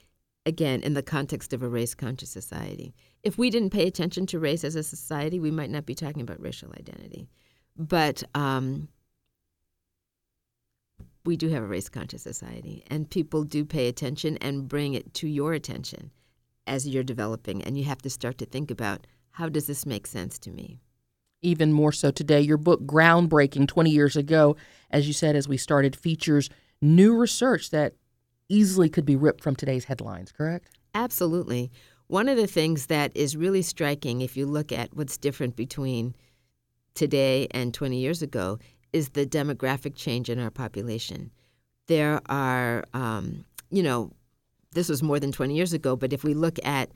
again, 0.44 0.82
in 0.82 0.94
the 0.94 1.02
context 1.02 1.52
of 1.52 1.62
a 1.62 1.68
race 1.68 1.94
conscious 1.94 2.30
society. 2.30 2.94
If 3.22 3.38
we 3.38 3.50
didn't 3.50 3.70
pay 3.70 3.86
attention 3.86 4.26
to 4.26 4.38
race 4.38 4.64
as 4.64 4.74
a 4.74 4.82
society, 4.82 5.38
we 5.38 5.50
might 5.50 5.70
not 5.70 5.86
be 5.86 5.94
talking 5.94 6.22
about 6.22 6.40
racial 6.40 6.72
identity. 6.72 7.28
But 7.76 8.22
um, 8.34 8.88
we 11.24 11.36
do 11.36 11.48
have 11.48 11.62
a 11.62 11.66
race 11.66 11.88
conscious 11.88 12.22
society, 12.22 12.84
and 12.88 13.08
people 13.08 13.44
do 13.44 13.64
pay 13.64 13.88
attention 13.88 14.36
and 14.38 14.68
bring 14.68 14.94
it 14.94 15.14
to 15.14 15.28
your 15.28 15.52
attention 15.52 16.10
as 16.66 16.88
you're 16.88 17.04
developing. 17.04 17.62
And 17.62 17.78
you 17.78 17.84
have 17.84 18.02
to 18.02 18.10
start 18.10 18.38
to 18.38 18.46
think 18.46 18.70
about 18.70 19.06
how 19.32 19.48
does 19.48 19.66
this 19.66 19.86
make 19.86 20.06
sense 20.06 20.38
to 20.40 20.50
me? 20.50 20.80
Even 21.40 21.72
more 21.72 21.92
so 21.92 22.10
today. 22.10 22.40
Your 22.40 22.56
book, 22.58 22.82
groundbreaking 22.82 23.68
20 23.68 23.90
years 23.90 24.16
ago, 24.16 24.56
as 24.90 25.06
you 25.06 25.12
said, 25.12 25.34
as 25.34 25.48
we 25.48 25.56
started, 25.56 25.96
features 25.96 26.50
new 26.80 27.16
research 27.16 27.70
that 27.70 27.94
easily 28.52 28.88
could 28.88 29.06
be 29.06 29.16
ripped 29.16 29.42
from 29.42 29.56
today's 29.56 29.84
headlines, 29.84 30.30
correct? 30.30 30.68
Absolutely. 30.94 31.72
One 32.08 32.28
of 32.28 32.36
the 32.36 32.46
things 32.46 32.86
that 32.86 33.10
is 33.16 33.36
really 33.36 33.62
striking, 33.62 34.20
if 34.20 34.36
you 34.36 34.44
look 34.46 34.70
at 34.70 34.94
what's 34.94 35.16
different 35.16 35.56
between 35.56 36.14
today 36.94 37.48
and 37.52 37.72
20 37.72 37.98
years 37.98 38.20
ago, 38.20 38.58
is 38.92 39.10
the 39.10 39.26
demographic 39.26 39.94
change 39.96 40.28
in 40.28 40.38
our 40.38 40.50
population. 40.50 41.30
There 41.86 42.20
are, 42.26 42.84
um, 42.92 43.46
you 43.70 43.82
know, 43.82 44.12
this 44.72 44.90
was 44.90 45.02
more 45.02 45.18
than 45.18 45.32
20 45.32 45.54
years 45.54 45.72
ago, 45.72 45.96
but 45.96 46.12
if 46.12 46.22
we 46.22 46.34
look 46.34 46.58
at 46.64 46.90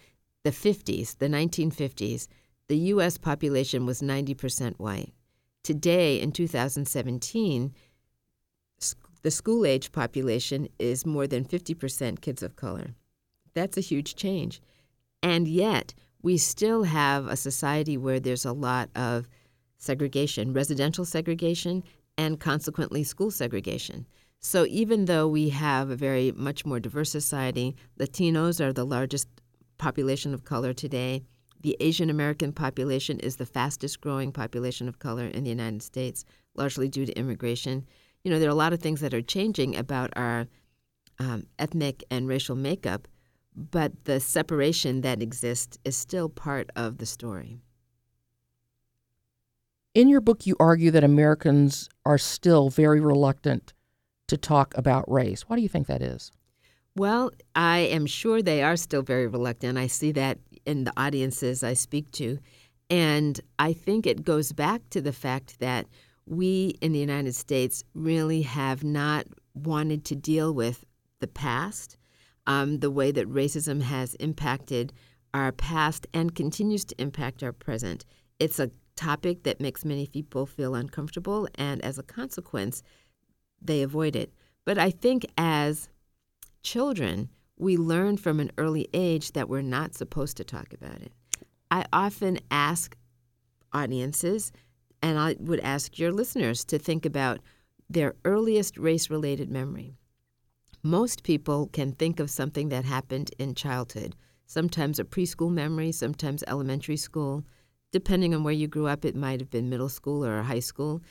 the 0.45 0.51
50s, 0.51 1.17
the 1.17 1.29
1950s, 1.29 2.29
the 2.69 2.77
U.S. 2.77 3.17
population 3.17 3.87
was 3.87 4.03
90% 4.03 4.79
white. 4.79 5.13
Today, 5.63 6.21
in 6.21 6.33
2017, 6.33 7.73
the 9.23 9.31
school 9.31 9.67
age 9.67 9.93
population 9.93 10.69
is 10.79 11.07
more 11.07 11.27
than 11.27 11.45
50% 11.45 12.21
kids 12.21 12.43
of 12.43 12.57
color. 12.57 12.95
That's 13.55 13.77
a 13.77 13.83
huge 13.83 14.15
change. 14.15 14.61
And 15.23 15.49
yet, 15.49 15.95
we 16.23 16.37
still 16.37 16.85
have 16.85 17.27
a 17.27 17.37
society 17.37 17.97
where 17.97 18.21
there's 18.21 18.45
a 18.45 18.53
lot 18.53 18.91
of 18.95 19.29
segregation, 19.79 20.53
residential 20.53 21.05
segregation, 21.05 21.83
and 22.19 22.41
consequently 22.41 23.05
school 23.05 23.31
segregation. 23.31 24.07
So 24.41 24.67
even 24.69 25.07
though 25.07 25.27
we 25.29 25.49
have 25.51 25.91
a 25.91 25.97
very 25.97 26.33
much 26.33 26.65
more 26.65 26.81
diverse 26.81 27.11
society, 27.11 27.77
Latinos 27.99 28.61
are 28.61 28.73
the 28.73 28.87
largest 28.87 29.29
population 29.79 30.33
of 30.33 30.45
color 30.45 30.73
today. 30.73 31.23
The 31.61 31.77
Asian 31.81 32.11
American 32.11 32.53
population 32.53 33.19
is 33.21 33.37
the 33.37 33.47
fastest 33.47 34.01
growing 34.01 34.33
population 34.33 34.89
of 34.89 34.99
color 34.99 35.27
in 35.27 35.45
the 35.45 35.51
United 35.51 35.83
States, 35.83 36.25
largely 36.55 36.89
due 36.89 37.07
to 37.07 37.19
immigration 37.19 37.87
you 38.27 38.33
know, 38.33 38.41
there 38.41 38.49
are 38.49 38.51
a 38.51 38.57
lot 38.57 38.73
of 38.73 38.81
things 38.81 39.03
that 39.03 39.15
are 39.15 39.23
changing 39.23 39.77
about 39.77 40.11
our 40.17 40.49
um, 41.21 41.47
ethnic 41.61 42.03
and 42.11 42.27
racial 42.27 42.57
makeup, 42.57 43.07
but 43.55 43.93
the 44.05 44.19
separation 44.19 45.03
that 45.03 45.23
exists 45.23 45.79
is 45.85 45.97
still 45.97 46.29
part 46.29 46.69
of 46.75 46.99
the 46.99 47.07
story. 47.07 47.61
In 49.95 50.09
your 50.09 50.21
book, 50.21 50.45
you 50.45 50.57
argue 50.59 50.91
that 50.91 51.05
Americans 51.05 51.89
are 52.05 52.19
still 52.19 52.69
very 52.69 52.99
reluctant 52.99 53.73
to 54.27 54.37
talk 54.37 54.77
about 54.77 55.09
race. 55.09 55.43
Why 55.43 55.55
do 55.55 55.63
you 55.63 55.69
think 55.69 55.87
that 55.87 56.03
is? 56.03 56.33
Well, 56.97 57.31
I 57.55 57.79
am 57.79 58.07
sure 58.07 58.43
they 58.43 58.61
are 58.61 58.77
still 58.77 59.03
very 59.03 59.29
reluctant. 59.29 59.79
I 59.79 59.87
see 59.87 60.11
that 60.13 60.39
in 60.65 60.83
the 60.83 60.93
audiences 60.97 61.63
I 61.63 61.75
speak 61.75 62.11
to. 62.13 62.41
And 62.91 63.41
I 63.61 63.73
think 63.73 64.05
it 64.05 64.25
goes 64.25 64.51
back 64.51 64.83
to 64.91 65.01
the 65.01 65.13
fact 65.13 65.61
that 65.61 65.87
we 66.27 66.77
in 66.81 66.93
the 66.93 66.99
United 66.99 67.35
States 67.35 67.85
really 67.95 68.43
have 68.43 68.85
not 68.85 69.27
wanted 69.55 70.05
to 70.07 70.17
deal 70.17 70.53
with 70.53 70.85
the 71.21 71.27
past, 71.27 71.97
um, 72.47 72.81
the 72.81 72.91
way 72.91 73.11
that 73.11 73.29
racism 73.29 73.83
has 73.83 74.15
impacted 74.15 74.93
our 75.33 75.53
past 75.53 76.07
and 76.13 76.35
continues 76.35 76.85
to 76.85 77.01
impact 77.01 77.43
our 77.43 77.53
present. 77.53 78.05
It's 78.39 78.59
a 78.59 78.71
topic 78.97 79.45
that 79.45 79.61
makes 79.61 79.85
many 79.85 80.07
people 80.07 80.47
feel 80.47 80.75
uncomfortable, 80.75 81.49
and 81.55 81.83
as 81.85 81.99
a 81.99 82.03
consequence, 82.03 82.83
they 83.61 83.83
avoid 83.83 84.17
it. 84.17 84.33
But 84.65 84.79
I 84.79 84.91
think 84.91 85.27
as 85.39 85.89
children, 86.63 87.29
we 87.57 87.77
learn 87.77 88.17
from 88.17 88.41
an 88.41 88.51
early 88.59 88.89
age 88.93 89.33
that 89.33 89.49
we're 89.49 89.63
not 89.63 89.95
supposed 89.95 90.37
to 90.39 90.45
talk 90.45 90.73
about 90.73 91.01
it. 91.01 91.13
I 91.71 91.85
often 91.93 92.39
ask 92.51 92.97
audiences, 93.73 94.53
and 95.03 95.19
I 95.19 95.37
would 95.39 95.61
ask 95.61 95.99
your 95.99 96.13
listeners 96.13 96.65
to 96.67 96.79
think 96.79 97.07
about 97.07 97.41
their 97.89 98.15
earliest 98.25 98.77
race 98.77 99.11
related 99.11 99.51
memory. 99.51 99.95
Most 100.83 101.23
people 101.23 101.69
can 101.69 101.93
think 101.93 102.21
of 102.21 102.31
something 102.31 102.69
that 102.69 102.85
happened 102.85 103.31
in 103.39 103.55
childhood, 103.55 104.15
sometimes 104.47 104.99
a 104.99 105.05
preschool 105.05 105.51
memory, 105.51 105.93
sometimes 105.93 106.45
elementary 106.47 106.97
school. 106.97 107.45
Depending 107.93 108.35
on 108.35 108.45
where 108.45 108.55
you 108.55 108.69
grew 108.69 108.87
up, 108.87 109.05
it 109.05 109.17
might 109.17 109.41
have 109.41 109.51
been 109.51 109.69
middle 109.69 109.89
school 109.89 110.25
or 110.25 110.43
high 110.43 110.61
school. 110.61 111.03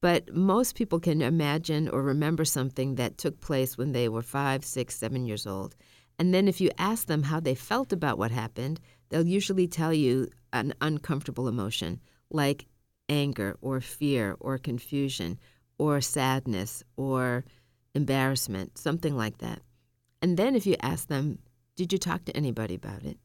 But 0.00 0.34
most 0.34 0.76
people 0.76 1.00
can 1.00 1.22
imagine 1.22 1.88
or 1.88 2.02
remember 2.02 2.44
something 2.44 2.96
that 2.96 3.18
took 3.18 3.40
place 3.40 3.78
when 3.78 3.92
they 3.92 4.08
were 4.08 4.22
five, 4.22 4.64
six, 4.64 4.96
seven 4.96 5.24
years 5.24 5.46
old. 5.46 5.74
And 6.18 6.32
then 6.32 6.48
if 6.48 6.60
you 6.60 6.70
ask 6.78 7.06
them 7.06 7.24
how 7.24 7.40
they 7.40 7.54
felt 7.54 7.92
about 7.92 8.18
what 8.18 8.30
happened, 8.30 8.80
they'll 9.08 9.26
usually 9.26 9.66
tell 9.66 9.92
you 9.92 10.28
an 10.52 10.74
uncomfortable 10.80 11.48
emotion 11.48 12.00
like 12.30 12.66
anger 13.08 13.56
or 13.60 13.80
fear 13.80 14.36
or 14.40 14.58
confusion 14.58 15.38
or 15.78 16.00
sadness 16.00 16.82
or 16.96 17.44
embarrassment, 17.94 18.78
something 18.78 19.16
like 19.16 19.38
that. 19.38 19.60
And 20.22 20.36
then 20.36 20.54
if 20.54 20.66
you 20.66 20.76
ask 20.82 21.08
them, 21.08 21.38
Did 21.76 21.92
you 21.92 21.98
talk 21.98 22.24
to 22.24 22.36
anybody 22.36 22.74
about 22.74 23.04
it? 23.04 23.18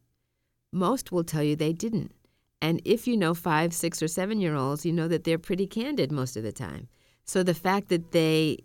Most 0.74 1.12
will 1.12 1.24
tell 1.24 1.44
you 1.44 1.56
they 1.56 1.74
didn't. 1.74 2.14
And 2.62 2.82
if 2.86 3.08
you 3.08 3.18
know 3.18 3.34
five, 3.34 3.74
six, 3.74 4.02
or 4.04 4.08
seven 4.08 4.40
year 4.40 4.56
olds, 4.56 4.86
you 4.86 4.94
know 4.94 5.08
that 5.08 5.24
they're 5.24 5.40
pretty 5.40 5.68
candid 5.68 6.12
most 6.12 6.38
of 6.38 6.44
the 6.44 6.52
time. 6.52 6.88
So 7.24 7.44
the 7.44 7.54
fact 7.54 7.90
that 7.90 8.12
they 8.12 8.60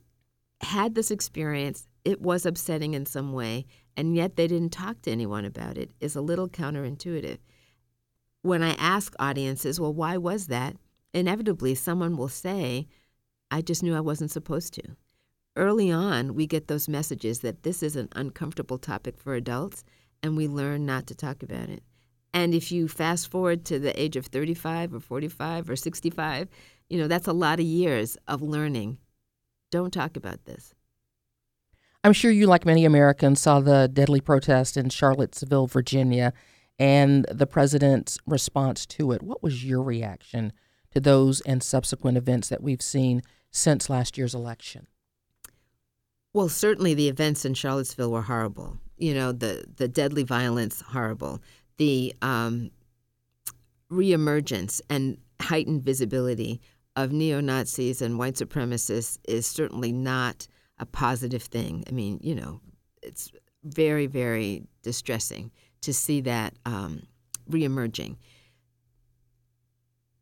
had 0.60 0.94
this 0.94 1.10
experience, 1.10 1.86
it 2.04 2.20
was 2.20 2.44
upsetting 2.44 2.94
in 2.94 3.06
some 3.06 3.32
way, 3.32 3.66
and 3.96 4.14
yet 4.14 4.36
they 4.36 4.46
didn't 4.46 4.72
talk 4.72 5.02
to 5.02 5.10
anyone 5.10 5.44
about 5.44 5.78
it 5.78 5.90
is 6.00 6.16
a 6.16 6.20
little 6.20 6.48
counterintuitive. 6.48 7.38
When 8.42 8.62
I 8.62 8.74
ask 8.74 9.14
audiences, 9.18 9.80
well, 9.80 9.94
why 9.94 10.16
was 10.16 10.48
that? 10.48 10.76
Inevitably, 11.16 11.74
someone 11.74 12.18
will 12.18 12.28
say, 12.28 12.88
I 13.50 13.62
just 13.62 13.82
knew 13.82 13.94
I 13.94 14.00
wasn't 14.00 14.30
supposed 14.30 14.74
to. 14.74 14.82
Early 15.56 15.90
on, 15.90 16.34
we 16.34 16.46
get 16.46 16.68
those 16.68 16.90
messages 16.90 17.40
that 17.40 17.62
this 17.62 17.82
is 17.82 17.96
an 17.96 18.10
uncomfortable 18.14 18.76
topic 18.76 19.18
for 19.18 19.34
adults, 19.34 19.82
and 20.22 20.36
we 20.36 20.46
learn 20.46 20.84
not 20.84 21.06
to 21.06 21.14
talk 21.14 21.42
about 21.42 21.70
it. 21.70 21.82
And 22.34 22.52
if 22.52 22.70
you 22.70 22.86
fast 22.86 23.30
forward 23.30 23.64
to 23.64 23.78
the 23.78 23.98
age 23.98 24.16
of 24.16 24.26
35 24.26 24.92
or 24.92 25.00
45 25.00 25.70
or 25.70 25.74
65, 25.74 26.48
you 26.90 26.98
know, 26.98 27.08
that's 27.08 27.26
a 27.26 27.32
lot 27.32 27.60
of 27.60 27.64
years 27.64 28.18
of 28.28 28.42
learning. 28.42 28.98
Don't 29.70 29.94
talk 29.94 30.18
about 30.18 30.44
this. 30.44 30.74
I'm 32.04 32.12
sure 32.12 32.30
you, 32.30 32.46
like 32.46 32.66
many 32.66 32.84
Americans, 32.84 33.40
saw 33.40 33.60
the 33.60 33.88
deadly 33.90 34.20
protest 34.20 34.76
in 34.76 34.90
Charlottesville, 34.90 35.66
Virginia, 35.66 36.34
and 36.78 37.24
the 37.30 37.46
president's 37.46 38.18
response 38.26 38.84
to 38.84 39.12
it. 39.12 39.22
What 39.22 39.42
was 39.42 39.64
your 39.64 39.82
reaction 39.82 40.52
to 40.92 41.00
those 41.00 41.40
and 41.42 41.62
subsequent 41.62 42.16
events 42.16 42.48
that 42.48 42.62
we've 42.62 42.82
seen 42.82 43.22
since 43.50 43.90
last 43.90 44.16
year's 44.16 44.34
election? 44.34 44.86
Well, 46.32 46.48
certainly 46.48 46.94
the 46.94 47.08
events 47.08 47.44
in 47.44 47.54
Charlottesville 47.54 48.10
were 48.10 48.22
horrible. 48.22 48.78
You 48.98 49.14
know, 49.14 49.32
the, 49.32 49.64
the 49.76 49.88
deadly 49.88 50.22
violence, 50.22 50.80
horrible 50.80 51.40
the 51.76 52.14
um, 52.22 52.70
reemergence 53.90 54.80
and 54.88 55.18
heightened 55.40 55.82
visibility 55.82 56.60
of 56.94 57.12
neo 57.12 57.40
Nazis 57.40 58.00
and 58.00 58.18
white 58.18 58.34
supremacists 58.34 59.18
is 59.28 59.46
certainly 59.46 59.92
not 59.92 60.48
a 60.78 60.86
positive 60.86 61.42
thing. 61.42 61.84
I 61.88 61.92
mean, 61.92 62.18
you 62.22 62.34
know, 62.34 62.60
it's 63.02 63.30
very, 63.64 64.06
very 64.06 64.64
distressing 64.82 65.50
to 65.82 65.92
see 65.92 66.20
that 66.22 66.54
um, 66.64 67.02
reemerging. 67.50 68.16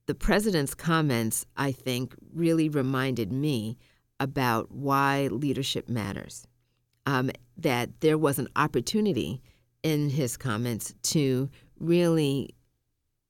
The 0.06 0.14
president's 0.14 0.74
comments, 0.74 1.46
I 1.56 1.72
think, 1.72 2.14
really 2.34 2.68
reminded 2.68 3.32
me 3.32 3.78
about 4.20 4.70
why 4.70 5.28
leadership 5.28 5.88
matters. 5.88 6.46
Um, 7.06 7.30
that 7.56 8.00
there 8.00 8.18
was 8.18 8.38
an 8.38 8.48
opportunity 8.56 9.42
in 9.82 10.10
his 10.10 10.36
comments 10.36 10.94
to 11.02 11.50
really 11.78 12.54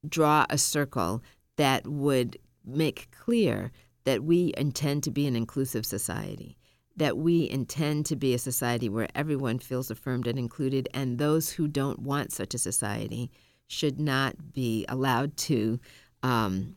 draw 0.08 0.46
a 0.50 0.58
circle 0.58 1.22
that 1.56 1.86
would 1.86 2.38
make 2.64 3.10
clear 3.10 3.72
that 4.04 4.22
we 4.22 4.52
intend 4.56 5.02
to 5.02 5.10
be 5.10 5.26
an 5.26 5.36
inclusive 5.36 5.84
society, 5.84 6.56
that 6.96 7.16
we 7.16 7.48
intend 7.50 8.06
to 8.06 8.16
be 8.16 8.34
a 8.34 8.38
society 8.38 8.88
where 8.88 9.08
everyone 9.14 9.58
feels 9.58 9.90
affirmed 9.90 10.26
and 10.26 10.38
included, 10.38 10.88
and 10.94 11.18
those 11.18 11.50
who 11.50 11.66
don't 11.66 12.00
want 12.00 12.32
such 12.32 12.54
a 12.54 12.58
society 12.58 13.30
should 13.66 13.98
not 13.98 14.52
be 14.52 14.84
allowed 14.88 15.36
to 15.36 15.80
um, 16.24 16.76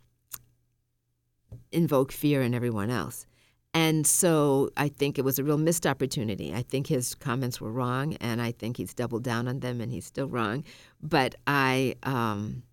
invoke 1.71 2.11
fear 2.11 2.43
in 2.43 2.53
everyone 2.53 2.91
else. 2.91 3.25
And 3.73 4.05
so 4.05 4.69
I 4.75 4.89
think 4.89 5.17
it 5.17 5.25
was 5.25 5.39
a 5.39 5.43
real 5.43 5.57
missed 5.57 5.85
opportunity. 5.85 6.53
I 6.53 6.63
think 6.63 6.87
his 6.87 7.15
comments 7.15 7.61
were 7.61 7.71
wrong, 7.71 8.15
and 8.15 8.41
I 8.41 8.51
think 8.51 8.77
he's 8.77 8.93
doubled 8.93 9.23
down 9.23 9.47
on 9.47 9.59
them, 9.59 9.81
and 9.81 9.91
he's 9.91 10.05
still 10.05 10.27
wrong. 10.27 10.63
But 11.01 11.35
I 11.45 11.95
um, 12.03 12.63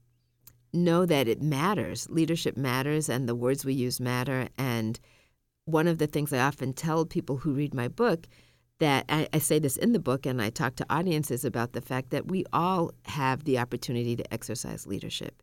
know 0.73 1.07
that 1.07 1.29
it 1.29 1.43
matters. 1.43 2.09
Leadership 2.11 2.57
matters, 2.57 3.09
and 3.09 3.29
the 3.29 3.35
words 3.35 3.65
we 3.65 3.75
use 3.75 4.01
matter. 4.01 4.49
And 4.57 4.99
one 5.67 5.89
of 5.89 5.99
the 5.99 6.07
things 6.07 6.33
I 6.33 6.39
often 6.39 6.73
tell 6.73 7.05
people 7.05 7.39
who 7.39 7.53
read 7.53 7.75
my 7.75 7.89
book 7.89 8.27
that 8.81 9.05
I, 9.09 9.29
I 9.33 9.39
say 9.39 9.59
this 9.59 9.77
in 9.77 9.93
the 9.93 10.01
book, 10.01 10.27
and 10.27 10.41
I 10.41 10.51
talk 10.51 10.75
to 10.77 10.87
audiences 10.89 11.45
about 11.45 11.73
the 11.73 11.83
fact 11.83 12.11
that 12.11 12.29
we 12.29 12.45
all 12.53 12.93
have 13.05 13.45
the 13.45 13.59
opportunity 13.59 14.17
to 14.17 14.35
exercise 14.35 14.87
leadership. 14.87 15.43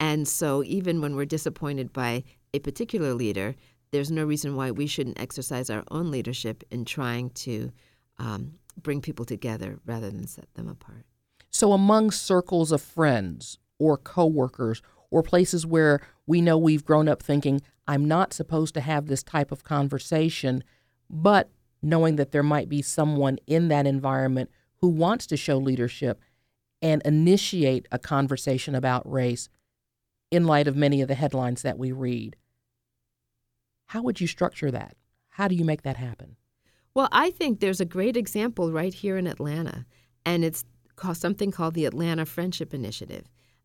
And 0.00 0.28
so, 0.28 0.62
even 0.62 1.00
when 1.00 1.16
we're 1.16 1.24
disappointed 1.24 1.92
by 1.92 2.24
a 2.54 2.60
particular 2.60 3.14
leader, 3.14 3.56
there's 3.90 4.10
no 4.10 4.24
reason 4.24 4.54
why 4.54 4.70
we 4.70 4.86
shouldn't 4.86 5.20
exercise 5.20 5.70
our 5.70 5.84
own 5.90 6.10
leadership 6.10 6.62
in 6.70 6.84
trying 6.84 7.30
to 7.30 7.72
um, 8.18 8.54
bring 8.80 9.00
people 9.00 9.24
together 9.24 9.78
rather 9.84 10.10
than 10.10 10.26
set 10.26 10.52
them 10.54 10.68
apart. 10.68 11.04
So, 11.50 11.72
among 11.72 12.10
circles 12.10 12.70
of 12.70 12.82
friends 12.82 13.58
or 13.78 13.96
coworkers 13.96 14.82
or 15.10 15.22
places 15.22 15.66
where 15.66 16.00
we 16.26 16.40
know 16.40 16.58
we've 16.58 16.84
grown 16.84 17.08
up 17.08 17.22
thinking, 17.22 17.60
I'm 17.86 18.06
not 18.06 18.32
supposed 18.32 18.74
to 18.74 18.80
have 18.80 19.06
this 19.06 19.22
type 19.22 19.50
of 19.50 19.64
conversation, 19.64 20.62
but 21.08 21.50
knowing 21.80 22.16
that 22.16 22.32
there 22.32 22.42
might 22.42 22.68
be 22.68 22.82
someone 22.82 23.38
in 23.46 23.68
that 23.68 23.86
environment 23.86 24.50
who 24.76 24.88
wants 24.88 25.26
to 25.28 25.36
show 25.36 25.56
leadership 25.56 26.20
and 26.82 27.02
initiate 27.04 27.88
a 27.90 27.98
conversation 27.98 28.74
about 28.74 29.10
race 29.10 29.48
in 30.30 30.46
light 30.46 30.68
of 30.68 30.76
many 30.76 31.00
of 31.00 31.08
the 31.08 31.14
headlines 31.14 31.62
that 31.62 31.78
we 31.78 31.92
read. 31.92 32.36
How 33.86 34.02
would 34.02 34.20
you 34.20 34.26
structure 34.26 34.70
that? 34.70 34.96
How 35.28 35.48
do 35.48 35.54
you 35.54 35.64
make 35.64 35.82
that 35.82 35.96
happen? 35.96 36.36
Well, 36.94 37.08
I 37.12 37.30
think 37.30 37.60
there's 37.60 37.80
a 37.80 37.86
great 37.86 38.16
example 38.16 38.72
right 38.72 38.92
here 38.92 39.16
in 39.16 39.26
Atlanta, 39.26 39.86
and 40.26 40.44
it's 40.44 40.64
called 40.96 41.16
something 41.16 41.50
called 41.50 41.74
the 41.74 41.86
Atlanta 41.86 42.26
Friendship 42.26 42.74
Initiative. 42.74 43.24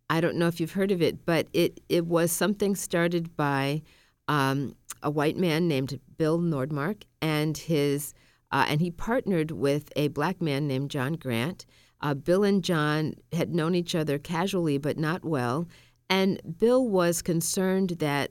I 0.10 0.22
don't 0.22 0.38
know 0.38 0.48
if 0.48 0.60
you've 0.60 0.74
heard 0.74 0.92
of 0.92 1.02
it, 1.02 1.26
but 1.26 1.48
it, 1.54 1.80
it 1.90 2.06
was 2.06 2.32
something 2.32 2.76
started 2.76 3.36
by 3.36 3.82
um, 4.28 4.76
a 5.02 5.10
white 5.10 5.38
man 5.38 5.68
named 5.68 6.00
Bill 6.18 6.40
Nordmark 6.40 7.04
and 7.22 7.58
his 7.58 8.14
uh, 8.52 8.66
and 8.70 8.82
he 8.82 8.92
partnered 8.92 9.50
with 9.50 9.92
a 9.96 10.10
black 10.10 10.40
man 10.40 10.68
named 10.68 10.92
John 10.92 11.14
Grant. 11.14 11.66
Uh, 12.02 12.14
Bill 12.14 12.44
and 12.44 12.64
John 12.64 13.16
had 13.32 13.56
known 13.56 13.74
each 13.74 13.96
other 13.96 14.20
casually 14.20 14.78
but 14.78 14.98
not 14.98 15.26
well, 15.26 15.68
and 16.14 16.40
Bill 16.60 16.88
was 16.88 17.24
concerned 17.24 17.90
that 17.98 18.30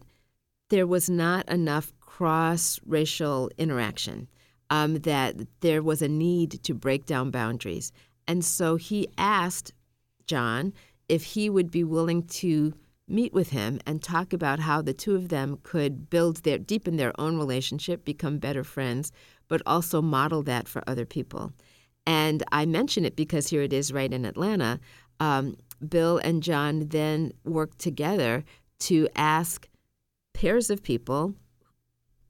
there 0.71 0.87
was 0.87 1.11
not 1.11 1.49
enough 1.49 1.93
cross 1.99 2.79
racial 2.87 3.51
interaction, 3.59 4.29
um, 4.71 5.01
that 5.01 5.35
there 5.63 5.83
was 5.83 6.01
a 6.01 6.07
need 6.07 6.63
to 6.63 6.75
break 6.75 7.07
down 7.07 7.33
boundaries. 7.33 7.91
And 8.29 8.45
so 8.45 8.77
he 8.77 9.09
asked 9.19 9.73
John 10.29 10.73
if 11.09 11.25
he 11.25 11.51
would 11.51 11.73
be 11.73 11.83
willing 11.83 12.23
to 12.43 12.73
meet 13.09 13.33
with 13.33 13.51
him 13.51 13.81
and 13.85 14.01
talk 14.01 14.33
about 14.33 14.61
how 14.61 14.81
the 14.81 14.95
two 14.95 15.17
of 15.17 15.29
them 15.29 15.59
could 15.65 16.09
build 16.09 16.45
their 16.45 16.59
deepen 16.59 16.99
their 16.99 17.21
own 17.21 17.37
relationship, 17.37 18.05
become 18.05 18.39
better 18.39 18.63
friends, 18.63 19.11
but 19.49 19.61
also 19.67 20.01
model 20.01 20.45
that 20.45 20.69
for 20.69 20.85
other 20.87 21.05
people. 21.05 21.53
And 22.07 22.45
I 22.53 22.65
mention 22.65 23.05
it 23.05 23.17
because 23.17 23.49
here 23.49 23.63
it 23.63 23.73
is 23.73 23.93
right 23.93 24.13
in 24.13 24.25
Atlanta. 24.25 24.79
Um, 25.19 25.57
Bill 25.89 26.19
and 26.19 26.43
John 26.43 26.89
then 26.89 27.33
worked 27.45 27.79
together 27.79 28.45
to 28.81 29.09
ask 29.15 29.69
pairs 30.35 30.71
of 30.71 30.83
people 30.83 31.35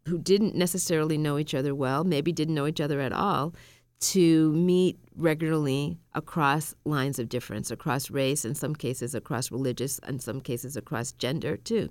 who 0.07 0.19
didn't 0.19 0.55
necessarily 0.55 1.17
know 1.17 1.39
each 1.39 1.55
other 1.55 1.75
well, 1.75 2.05
maybe 2.05 2.33
didn't 2.33 2.55
know 2.55 2.67
each 2.67 2.81
other 2.81 3.01
at 3.01 3.13
all, 3.13 3.55
to 4.01 4.53
meet 4.53 4.99
regularly 5.15 5.97
across 6.15 6.75
lines 6.85 7.19
of 7.19 7.29
difference, 7.29 7.71
across 7.71 8.11
race, 8.11 8.45
in 8.45 8.55
some 8.55 8.75
cases 8.75 9.15
across 9.15 9.51
religious, 9.53 10.01
in 10.09 10.19
some 10.19 10.41
cases 10.41 10.77
across 10.77 11.13
gender 11.13 11.57
too. 11.57 11.89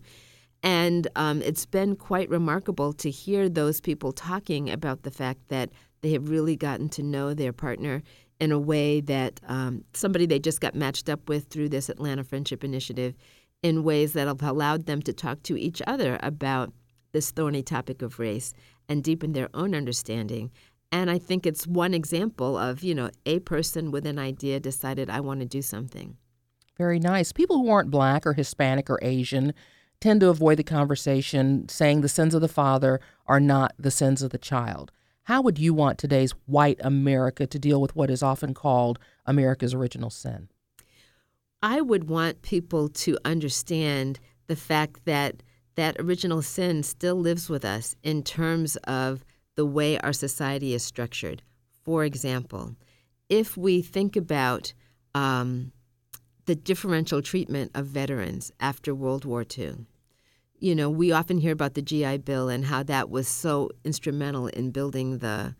And 0.62 1.08
um, 1.16 1.42
it's 1.42 1.66
been 1.66 1.96
quite 1.96 2.30
remarkable 2.30 2.94
to 2.94 3.10
hear 3.10 3.50
those 3.50 3.80
people 3.82 4.12
talking 4.12 4.70
about 4.70 5.04
the 5.04 5.12
fact 5.12 5.48
that 5.48 5.70
they 6.02 6.12
have 6.12 6.30
really 6.30 6.56
gotten 6.56 6.90
to 6.90 7.04
know 7.04 7.34
their 7.34 7.54
partner 7.54 8.04
in 8.42 8.52
a 8.52 8.60
way 8.60 9.00
that 9.00 9.40
um, 9.48 9.86
somebody 9.94 10.26
they 10.26 10.40
just 10.40 10.60
got 10.60 10.74
matched 10.74 11.08
up 11.08 11.30
with 11.30 11.48
through 11.48 11.70
this 11.70 11.90
Atlanta 11.90 12.24
Friendship 12.24 12.64
Initiative 12.64 13.16
in 13.62 13.84
ways 13.84 14.14
that 14.14 14.28
have 14.28 14.42
allowed 14.42 14.88
them 14.88 15.00
to 15.04 15.14
talk 15.14 15.44
to 15.44 15.56
each 15.56 15.80
other 15.86 16.20
about 16.24 16.74
this 17.12 17.30
thorny 17.30 17.62
topic 17.62 18.02
of 18.02 18.18
race 18.18 18.52
and 18.90 19.04
deepen 19.04 19.34
their 19.34 19.50
own 19.54 19.76
understanding. 19.76 20.50
And 20.92 21.12
I 21.12 21.20
think 21.20 21.46
it's 21.46 21.68
one 21.68 21.94
example 21.94 22.58
of, 22.58 22.84
you 22.84 22.96
know, 22.96 23.12
a 23.28 23.40
person 23.40 23.92
with 23.92 24.08
an 24.08 24.18
idea 24.18 24.60
decided, 24.60 25.08
I 25.08 25.20
want 25.20 25.42
to 25.42 25.46
do 25.46 25.62
something. 25.62 26.18
Very 26.78 27.00
nice. 27.00 27.32
People 27.32 27.60
who 27.60 27.70
aren't 27.70 27.92
black 27.92 28.26
or 28.26 28.34
Hispanic 28.34 28.90
or 28.90 28.98
Asian 29.04 29.54
tend 30.00 30.22
to 30.22 30.30
avoid 30.30 30.58
the 30.58 30.64
conversation, 30.64 31.70
saying 31.70 32.02
the 32.02 32.10
sins 32.10 32.34
of 32.34 32.42
the 32.42 32.48
father 32.48 33.00
are 33.28 33.40
not 33.40 33.74
the 33.78 33.92
sins 33.92 34.24
of 34.24 34.32
the 34.32 34.40
child. 34.40 34.92
How 35.32 35.42
would 35.42 35.58
you 35.58 35.74
want 35.74 35.98
today's 35.98 36.34
white 36.46 36.82
America 36.84 37.48
to 37.48 37.58
deal 37.58 37.80
with 37.80 37.96
what 37.96 38.10
is 38.10 38.22
often 38.22 38.54
called 38.54 39.00
America's 39.26 39.74
original 39.74 40.10
sin? 40.10 40.50
I 41.64 41.80
would 41.80 42.10
want 42.10 42.42
people 42.42 42.90
to 42.90 43.18
understand 43.24 44.20
the 44.48 44.58
fact 44.58 45.06
that 45.06 45.42
that 45.76 45.96
original 46.02 46.42
sin 46.42 46.84
still 46.84 47.16
lives 47.16 47.50
with 47.50 47.64
us 47.64 47.96
in 48.04 48.24
terms 48.24 48.76
of 48.84 49.24
the 49.56 49.66
way 49.66 49.98
our 50.00 50.12
society 50.12 50.74
is 50.74 50.84
structured. 50.84 51.42
For 51.82 52.04
example, 52.04 52.76
if 53.30 53.56
we 53.56 53.82
think 53.82 54.18
about 54.18 54.74
um, 55.16 55.72
the 56.46 56.56
differential 56.56 57.22
treatment 57.22 57.72
of 57.74 57.86
veterans 57.86 58.52
after 58.60 58.94
World 58.94 59.24
War 59.24 59.46
II, 59.58 59.86
you 60.62 60.76
know, 60.76 60.90
we 60.90 61.12
often 61.12 61.40
hear 61.40 61.52
about 61.52 61.74
the 61.74 61.82
GI 61.82 62.20
Bill 62.20 62.48
and 62.48 62.64
how 62.64 62.84
that 62.84 63.10
was 63.10 63.28
so 63.28 63.72
instrumental 63.84 64.46
in 64.48 64.70
building 64.70 65.18
the 65.18 65.56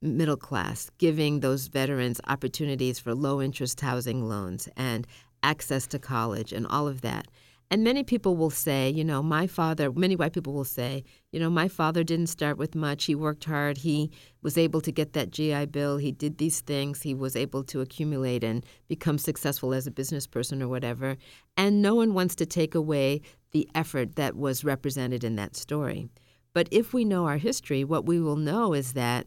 middle 0.00 0.36
class, 0.36 0.88
giving 0.98 1.40
those 1.40 1.66
veterans 1.66 2.20
opportunities 2.28 3.00
for 3.00 3.12
low 3.12 3.42
interest 3.42 3.80
housing 3.80 4.28
loans 4.28 4.68
and 4.76 5.04
access 5.42 5.88
to 5.88 5.98
college 5.98 6.52
and 6.52 6.64
all 6.68 6.86
of 6.86 7.00
that. 7.00 7.26
And 7.68 7.82
many 7.82 8.04
people 8.04 8.36
will 8.36 8.50
say, 8.50 8.90
you 8.90 9.02
know, 9.02 9.24
my 9.24 9.48
father, 9.48 9.90
many 9.90 10.14
white 10.14 10.32
people 10.32 10.52
will 10.52 10.64
say, 10.64 11.02
you 11.32 11.40
know, 11.40 11.50
my 11.50 11.66
father 11.66 12.04
didn't 12.04 12.28
start 12.28 12.58
with 12.58 12.76
much. 12.76 13.06
He 13.06 13.16
worked 13.16 13.44
hard. 13.44 13.78
He 13.78 14.12
was 14.42 14.56
able 14.56 14.80
to 14.82 14.92
get 14.92 15.14
that 15.14 15.32
GI 15.32 15.66
Bill. 15.66 15.96
He 15.96 16.12
did 16.12 16.38
these 16.38 16.60
things. 16.60 17.02
He 17.02 17.12
was 17.12 17.34
able 17.34 17.64
to 17.64 17.80
accumulate 17.80 18.44
and 18.44 18.64
become 18.86 19.18
successful 19.18 19.74
as 19.74 19.88
a 19.88 19.90
business 19.90 20.28
person 20.28 20.62
or 20.62 20.68
whatever. 20.68 21.16
And 21.56 21.82
no 21.82 21.96
one 21.96 22.14
wants 22.14 22.36
to 22.36 22.46
take 22.46 22.76
away 22.76 23.22
the 23.52 23.68
effort 23.74 24.16
that 24.16 24.36
was 24.36 24.64
represented 24.64 25.24
in 25.24 25.36
that 25.36 25.56
story. 25.56 26.08
But 26.52 26.68
if 26.70 26.92
we 26.92 27.04
know 27.04 27.26
our 27.26 27.36
history, 27.36 27.84
what 27.84 28.06
we 28.06 28.20
will 28.20 28.36
know 28.36 28.72
is 28.72 28.94
that 28.94 29.26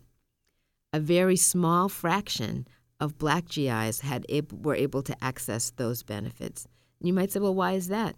a 0.91 0.99
very 0.99 1.35
small 1.35 1.89
fraction 1.89 2.67
of 2.99 3.17
black 3.17 3.47
GIs 3.47 4.01
had 4.01 4.25
were 4.51 4.75
able 4.75 5.03
to 5.03 5.23
access 5.23 5.71
those 5.71 6.03
benefits. 6.03 6.67
And 6.99 7.07
you 7.07 7.13
might 7.13 7.31
say, 7.31 7.39
well, 7.39 7.55
why 7.55 7.73
is 7.73 7.87
that? 7.87 8.15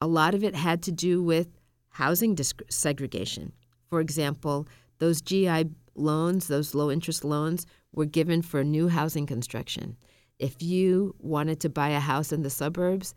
a 0.00 0.06
lot 0.06 0.34
of 0.34 0.42
it 0.42 0.54
had 0.54 0.82
to 0.82 0.92
do 0.92 1.22
with 1.22 1.48
housing 1.90 2.36
segregation. 2.70 3.52
For 3.88 4.00
example, 4.00 4.66
those 4.98 5.20
GI 5.20 5.66
loans, 5.94 6.48
those 6.48 6.74
low 6.74 6.90
interest 6.90 7.24
loans, 7.24 7.66
were 7.92 8.06
given 8.06 8.42
for 8.42 8.64
new 8.64 8.88
housing 8.88 9.26
construction. 9.26 9.96
If 10.38 10.62
you 10.62 11.14
wanted 11.18 11.60
to 11.60 11.68
buy 11.68 11.90
a 11.90 12.00
house 12.00 12.32
in 12.32 12.42
the 12.42 12.50
suburbs, 12.50 13.14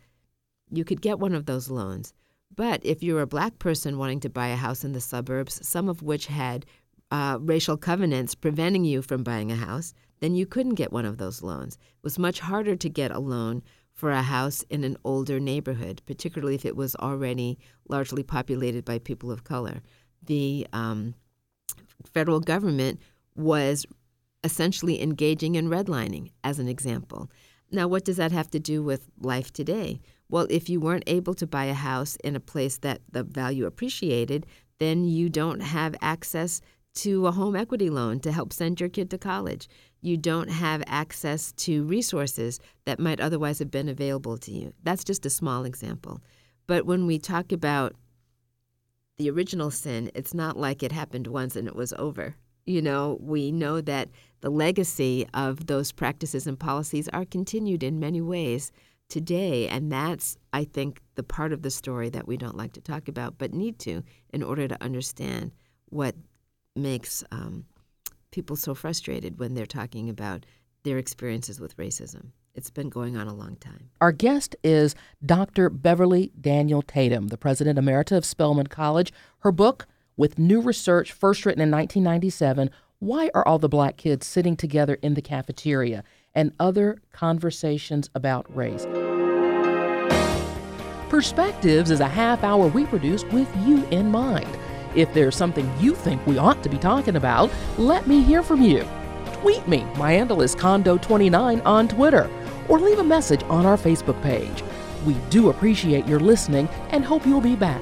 you 0.72 0.84
could 0.84 1.02
get 1.02 1.20
one 1.20 1.34
of 1.34 1.46
those 1.46 1.70
loans. 1.70 2.14
But 2.56 2.86
if 2.86 3.02
you're 3.02 3.22
a 3.22 3.28
black 3.28 3.58
person 3.60 3.98
wanting 3.98 4.20
to 4.22 4.30
buy 4.30 4.48
a 4.48 4.56
house 4.56 4.84
in 4.84 4.92
the 4.92 5.02
suburbs, 5.02 5.66
some 5.68 5.90
of 5.90 6.02
which 6.02 6.28
had 6.28 6.66
uh, 7.12 7.38
racial 7.40 7.78
covenants 7.78 8.36
preventing 8.36 8.86
you 8.86 9.02
from 9.02 9.24
buying 9.24 9.52
a 9.52 9.56
house, 9.56 9.94
then 10.20 10.36
you 10.36 10.46
couldn't 10.46 10.76
get 10.76 10.92
one 10.92 11.06
of 11.06 11.18
those 11.18 11.42
loans. 11.42 11.76
It 11.76 12.04
was 12.04 12.20
much 12.20 12.40
harder 12.40 12.76
to 12.76 12.90
get 12.90 13.12
a 13.12 13.20
loan 13.20 13.64
for 13.94 14.12
a 14.12 14.22
house 14.22 14.64
in 14.70 14.84
an 14.84 14.98
older 15.04 15.40
neighborhood, 15.40 16.02
particularly 16.06 16.56
if 16.56 16.66
it 16.66 16.76
was 16.76 16.96
already 16.96 17.60
largely 17.88 18.24
populated 18.24 18.84
by 18.84 19.00
people 19.00 19.32
of 19.32 19.44
color. 19.44 19.82
The 20.26 20.68
um, 20.74 21.16
federal 22.12 22.40
government 22.40 23.00
was 23.36 23.86
essentially 24.44 25.02
engaging 25.02 25.56
in 25.56 25.70
redlining, 25.70 26.32
as 26.44 26.60
an 26.60 26.68
example. 26.68 27.30
Now, 27.74 27.88
what 27.88 28.06
does 28.06 28.18
that 28.18 28.32
have 28.32 28.52
to 28.52 28.60
do 28.60 28.84
with 28.84 29.10
life 29.20 29.52
today? 29.52 30.00
Well, 30.30 30.46
if 30.52 30.70
you 30.70 30.80
weren't 30.80 31.04
able 31.08 31.34
to 31.34 31.48
buy 31.48 31.66
a 31.66 31.74
house 31.74 32.16
in 32.18 32.36
a 32.36 32.40
place 32.40 32.78
that 32.78 33.02
the 33.12 33.24
value 33.24 33.66
appreciated, 33.66 34.46
then 34.78 35.06
you 35.06 35.28
don't 35.28 35.60
have 35.60 35.96
access 36.00 36.62
to 36.96 37.26
a 37.26 37.32
home 37.32 37.56
equity 37.56 37.90
loan 37.90 38.20
to 38.20 38.32
help 38.32 38.54
send 38.54 38.80
your 38.80 38.90
kid 38.90 39.10
to 39.10 39.18
college. 39.18 39.68
You 40.02 40.18
don't 40.18 40.52
have 40.52 40.84
access 40.86 41.52
to 41.54 41.84
resources 41.86 42.60
that 42.86 43.00
might 43.00 43.20
otherwise 43.20 43.58
have 43.58 43.72
been 43.72 43.90
available 43.90 44.38
to 44.38 44.52
you. 44.52 44.74
That's 44.84 45.04
just 45.04 45.26
a 45.26 45.32
small 45.32 45.66
example. 45.66 46.22
But 46.68 46.86
when 46.86 47.08
we 47.08 47.18
talk 47.18 47.52
about 47.52 47.96
the 49.18 49.32
original 49.32 49.72
sin, 49.72 50.12
it's 50.14 50.36
not 50.36 50.58
like 50.58 50.84
it 50.84 50.92
happened 50.92 51.26
once 51.26 51.56
and 51.56 51.68
it 51.68 51.76
was 51.76 51.94
over. 51.94 52.36
You 52.66 52.82
know, 52.82 53.18
we 53.22 53.52
know 53.52 53.82
that 53.82 54.10
the 54.42 54.50
legacy 54.50 55.28
of 55.34 55.68
those 55.68 55.92
practices 55.92 56.48
and 56.48 56.60
policies 56.60 57.10
are 57.10 57.26
continued 57.26 57.84
in 57.84 58.00
many 58.00 58.22
ways 58.22 58.72
today. 59.10 59.68
And 59.68 59.92
that's, 59.92 60.38
I 60.54 60.64
think, 60.64 61.02
the 61.16 61.24
part 61.24 61.54
of 61.54 61.62
the 61.62 61.70
story 61.70 62.10
that 62.10 62.28
we 62.28 62.38
don't 62.38 62.58
like 62.58 62.74
to 62.74 62.82
talk 62.82 63.08
about, 63.08 63.38
but 63.38 63.54
need 63.54 63.80
to 63.80 64.04
in 64.32 64.44
order 64.44 64.68
to 64.68 64.82
understand 64.84 65.52
what 65.90 66.16
makes 66.76 67.24
um, 67.32 67.66
people 68.32 68.56
so 68.56 68.74
frustrated 68.74 69.40
when 69.40 69.54
they're 69.54 69.66
talking 69.66 70.10
about 70.10 70.46
their 70.84 70.98
experiences 70.98 71.60
with 71.60 71.78
racism. 71.78 72.32
It's 72.56 72.70
been 72.70 72.90
going 72.90 73.18
on 73.18 73.28
a 73.28 73.34
long 73.34 73.56
time. 73.56 73.90
Our 74.00 74.12
guest 74.12 74.56
is 74.64 74.96
Dr. 75.26 75.70
Beverly 75.70 76.32
Daniel 76.40 76.82
Tatum, 76.82 77.30
the 77.30 77.38
president 77.38 77.80
emerita 77.80 78.16
of 78.16 78.26
Spelman 78.26 78.68
College. 78.68 79.12
Her 79.40 79.52
book, 79.52 79.88
with 80.16 80.40
new 80.40 80.62
research, 80.62 81.12
first 81.12 81.46
written 81.46 81.62
in 81.62 81.72
1997, 81.72 82.70
Why 83.00 83.30
Are 83.34 83.48
All 83.48 83.60
the 83.60 83.70
Black 83.70 83.98
Kids 83.98 84.26
Sitting 84.26 84.56
Together 84.56 84.98
in 85.02 85.14
the 85.14 85.22
Cafeteria? 85.22 86.04
and 86.36 86.52
Other 86.60 87.02
Conversations 87.12 88.10
About 88.16 88.46
Race. 88.56 88.86
Perspectives 91.10 91.92
is 91.92 92.00
a 92.00 92.08
half 92.08 92.44
hour 92.44 92.68
we 92.68 92.86
produce 92.86 93.24
with 93.26 93.48
you 93.68 93.86
in 93.92 94.10
mind. 94.10 94.48
If 94.96 95.14
there's 95.14 95.36
something 95.36 95.72
you 95.80 95.94
think 95.94 96.26
we 96.26 96.38
ought 96.38 96.64
to 96.64 96.70
be 96.70 96.78
talking 96.78 97.16
about, 97.16 97.52
let 97.78 98.08
me 98.08 98.24
hear 98.24 98.42
from 98.42 98.62
you. 98.62 98.88
Tweet 99.34 99.68
me. 99.68 99.84
My 99.98 100.14
handle 100.14 100.42
is 100.42 100.56
Condo29 100.56 101.64
on 101.66 101.88
Twitter, 101.88 102.30
or 102.68 102.80
leave 102.80 103.00
a 103.00 103.04
message 103.04 103.44
on 103.44 103.66
our 103.66 103.78
Facebook 103.78 104.20
page. 104.24 104.64
We 105.06 105.16
do 105.30 105.50
appreciate 105.50 106.08
your 106.08 106.20
listening 106.20 106.68
and 106.90 107.04
hope 107.04 107.26
you'll 107.26 107.42
be 107.42 107.56
back 107.56 107.82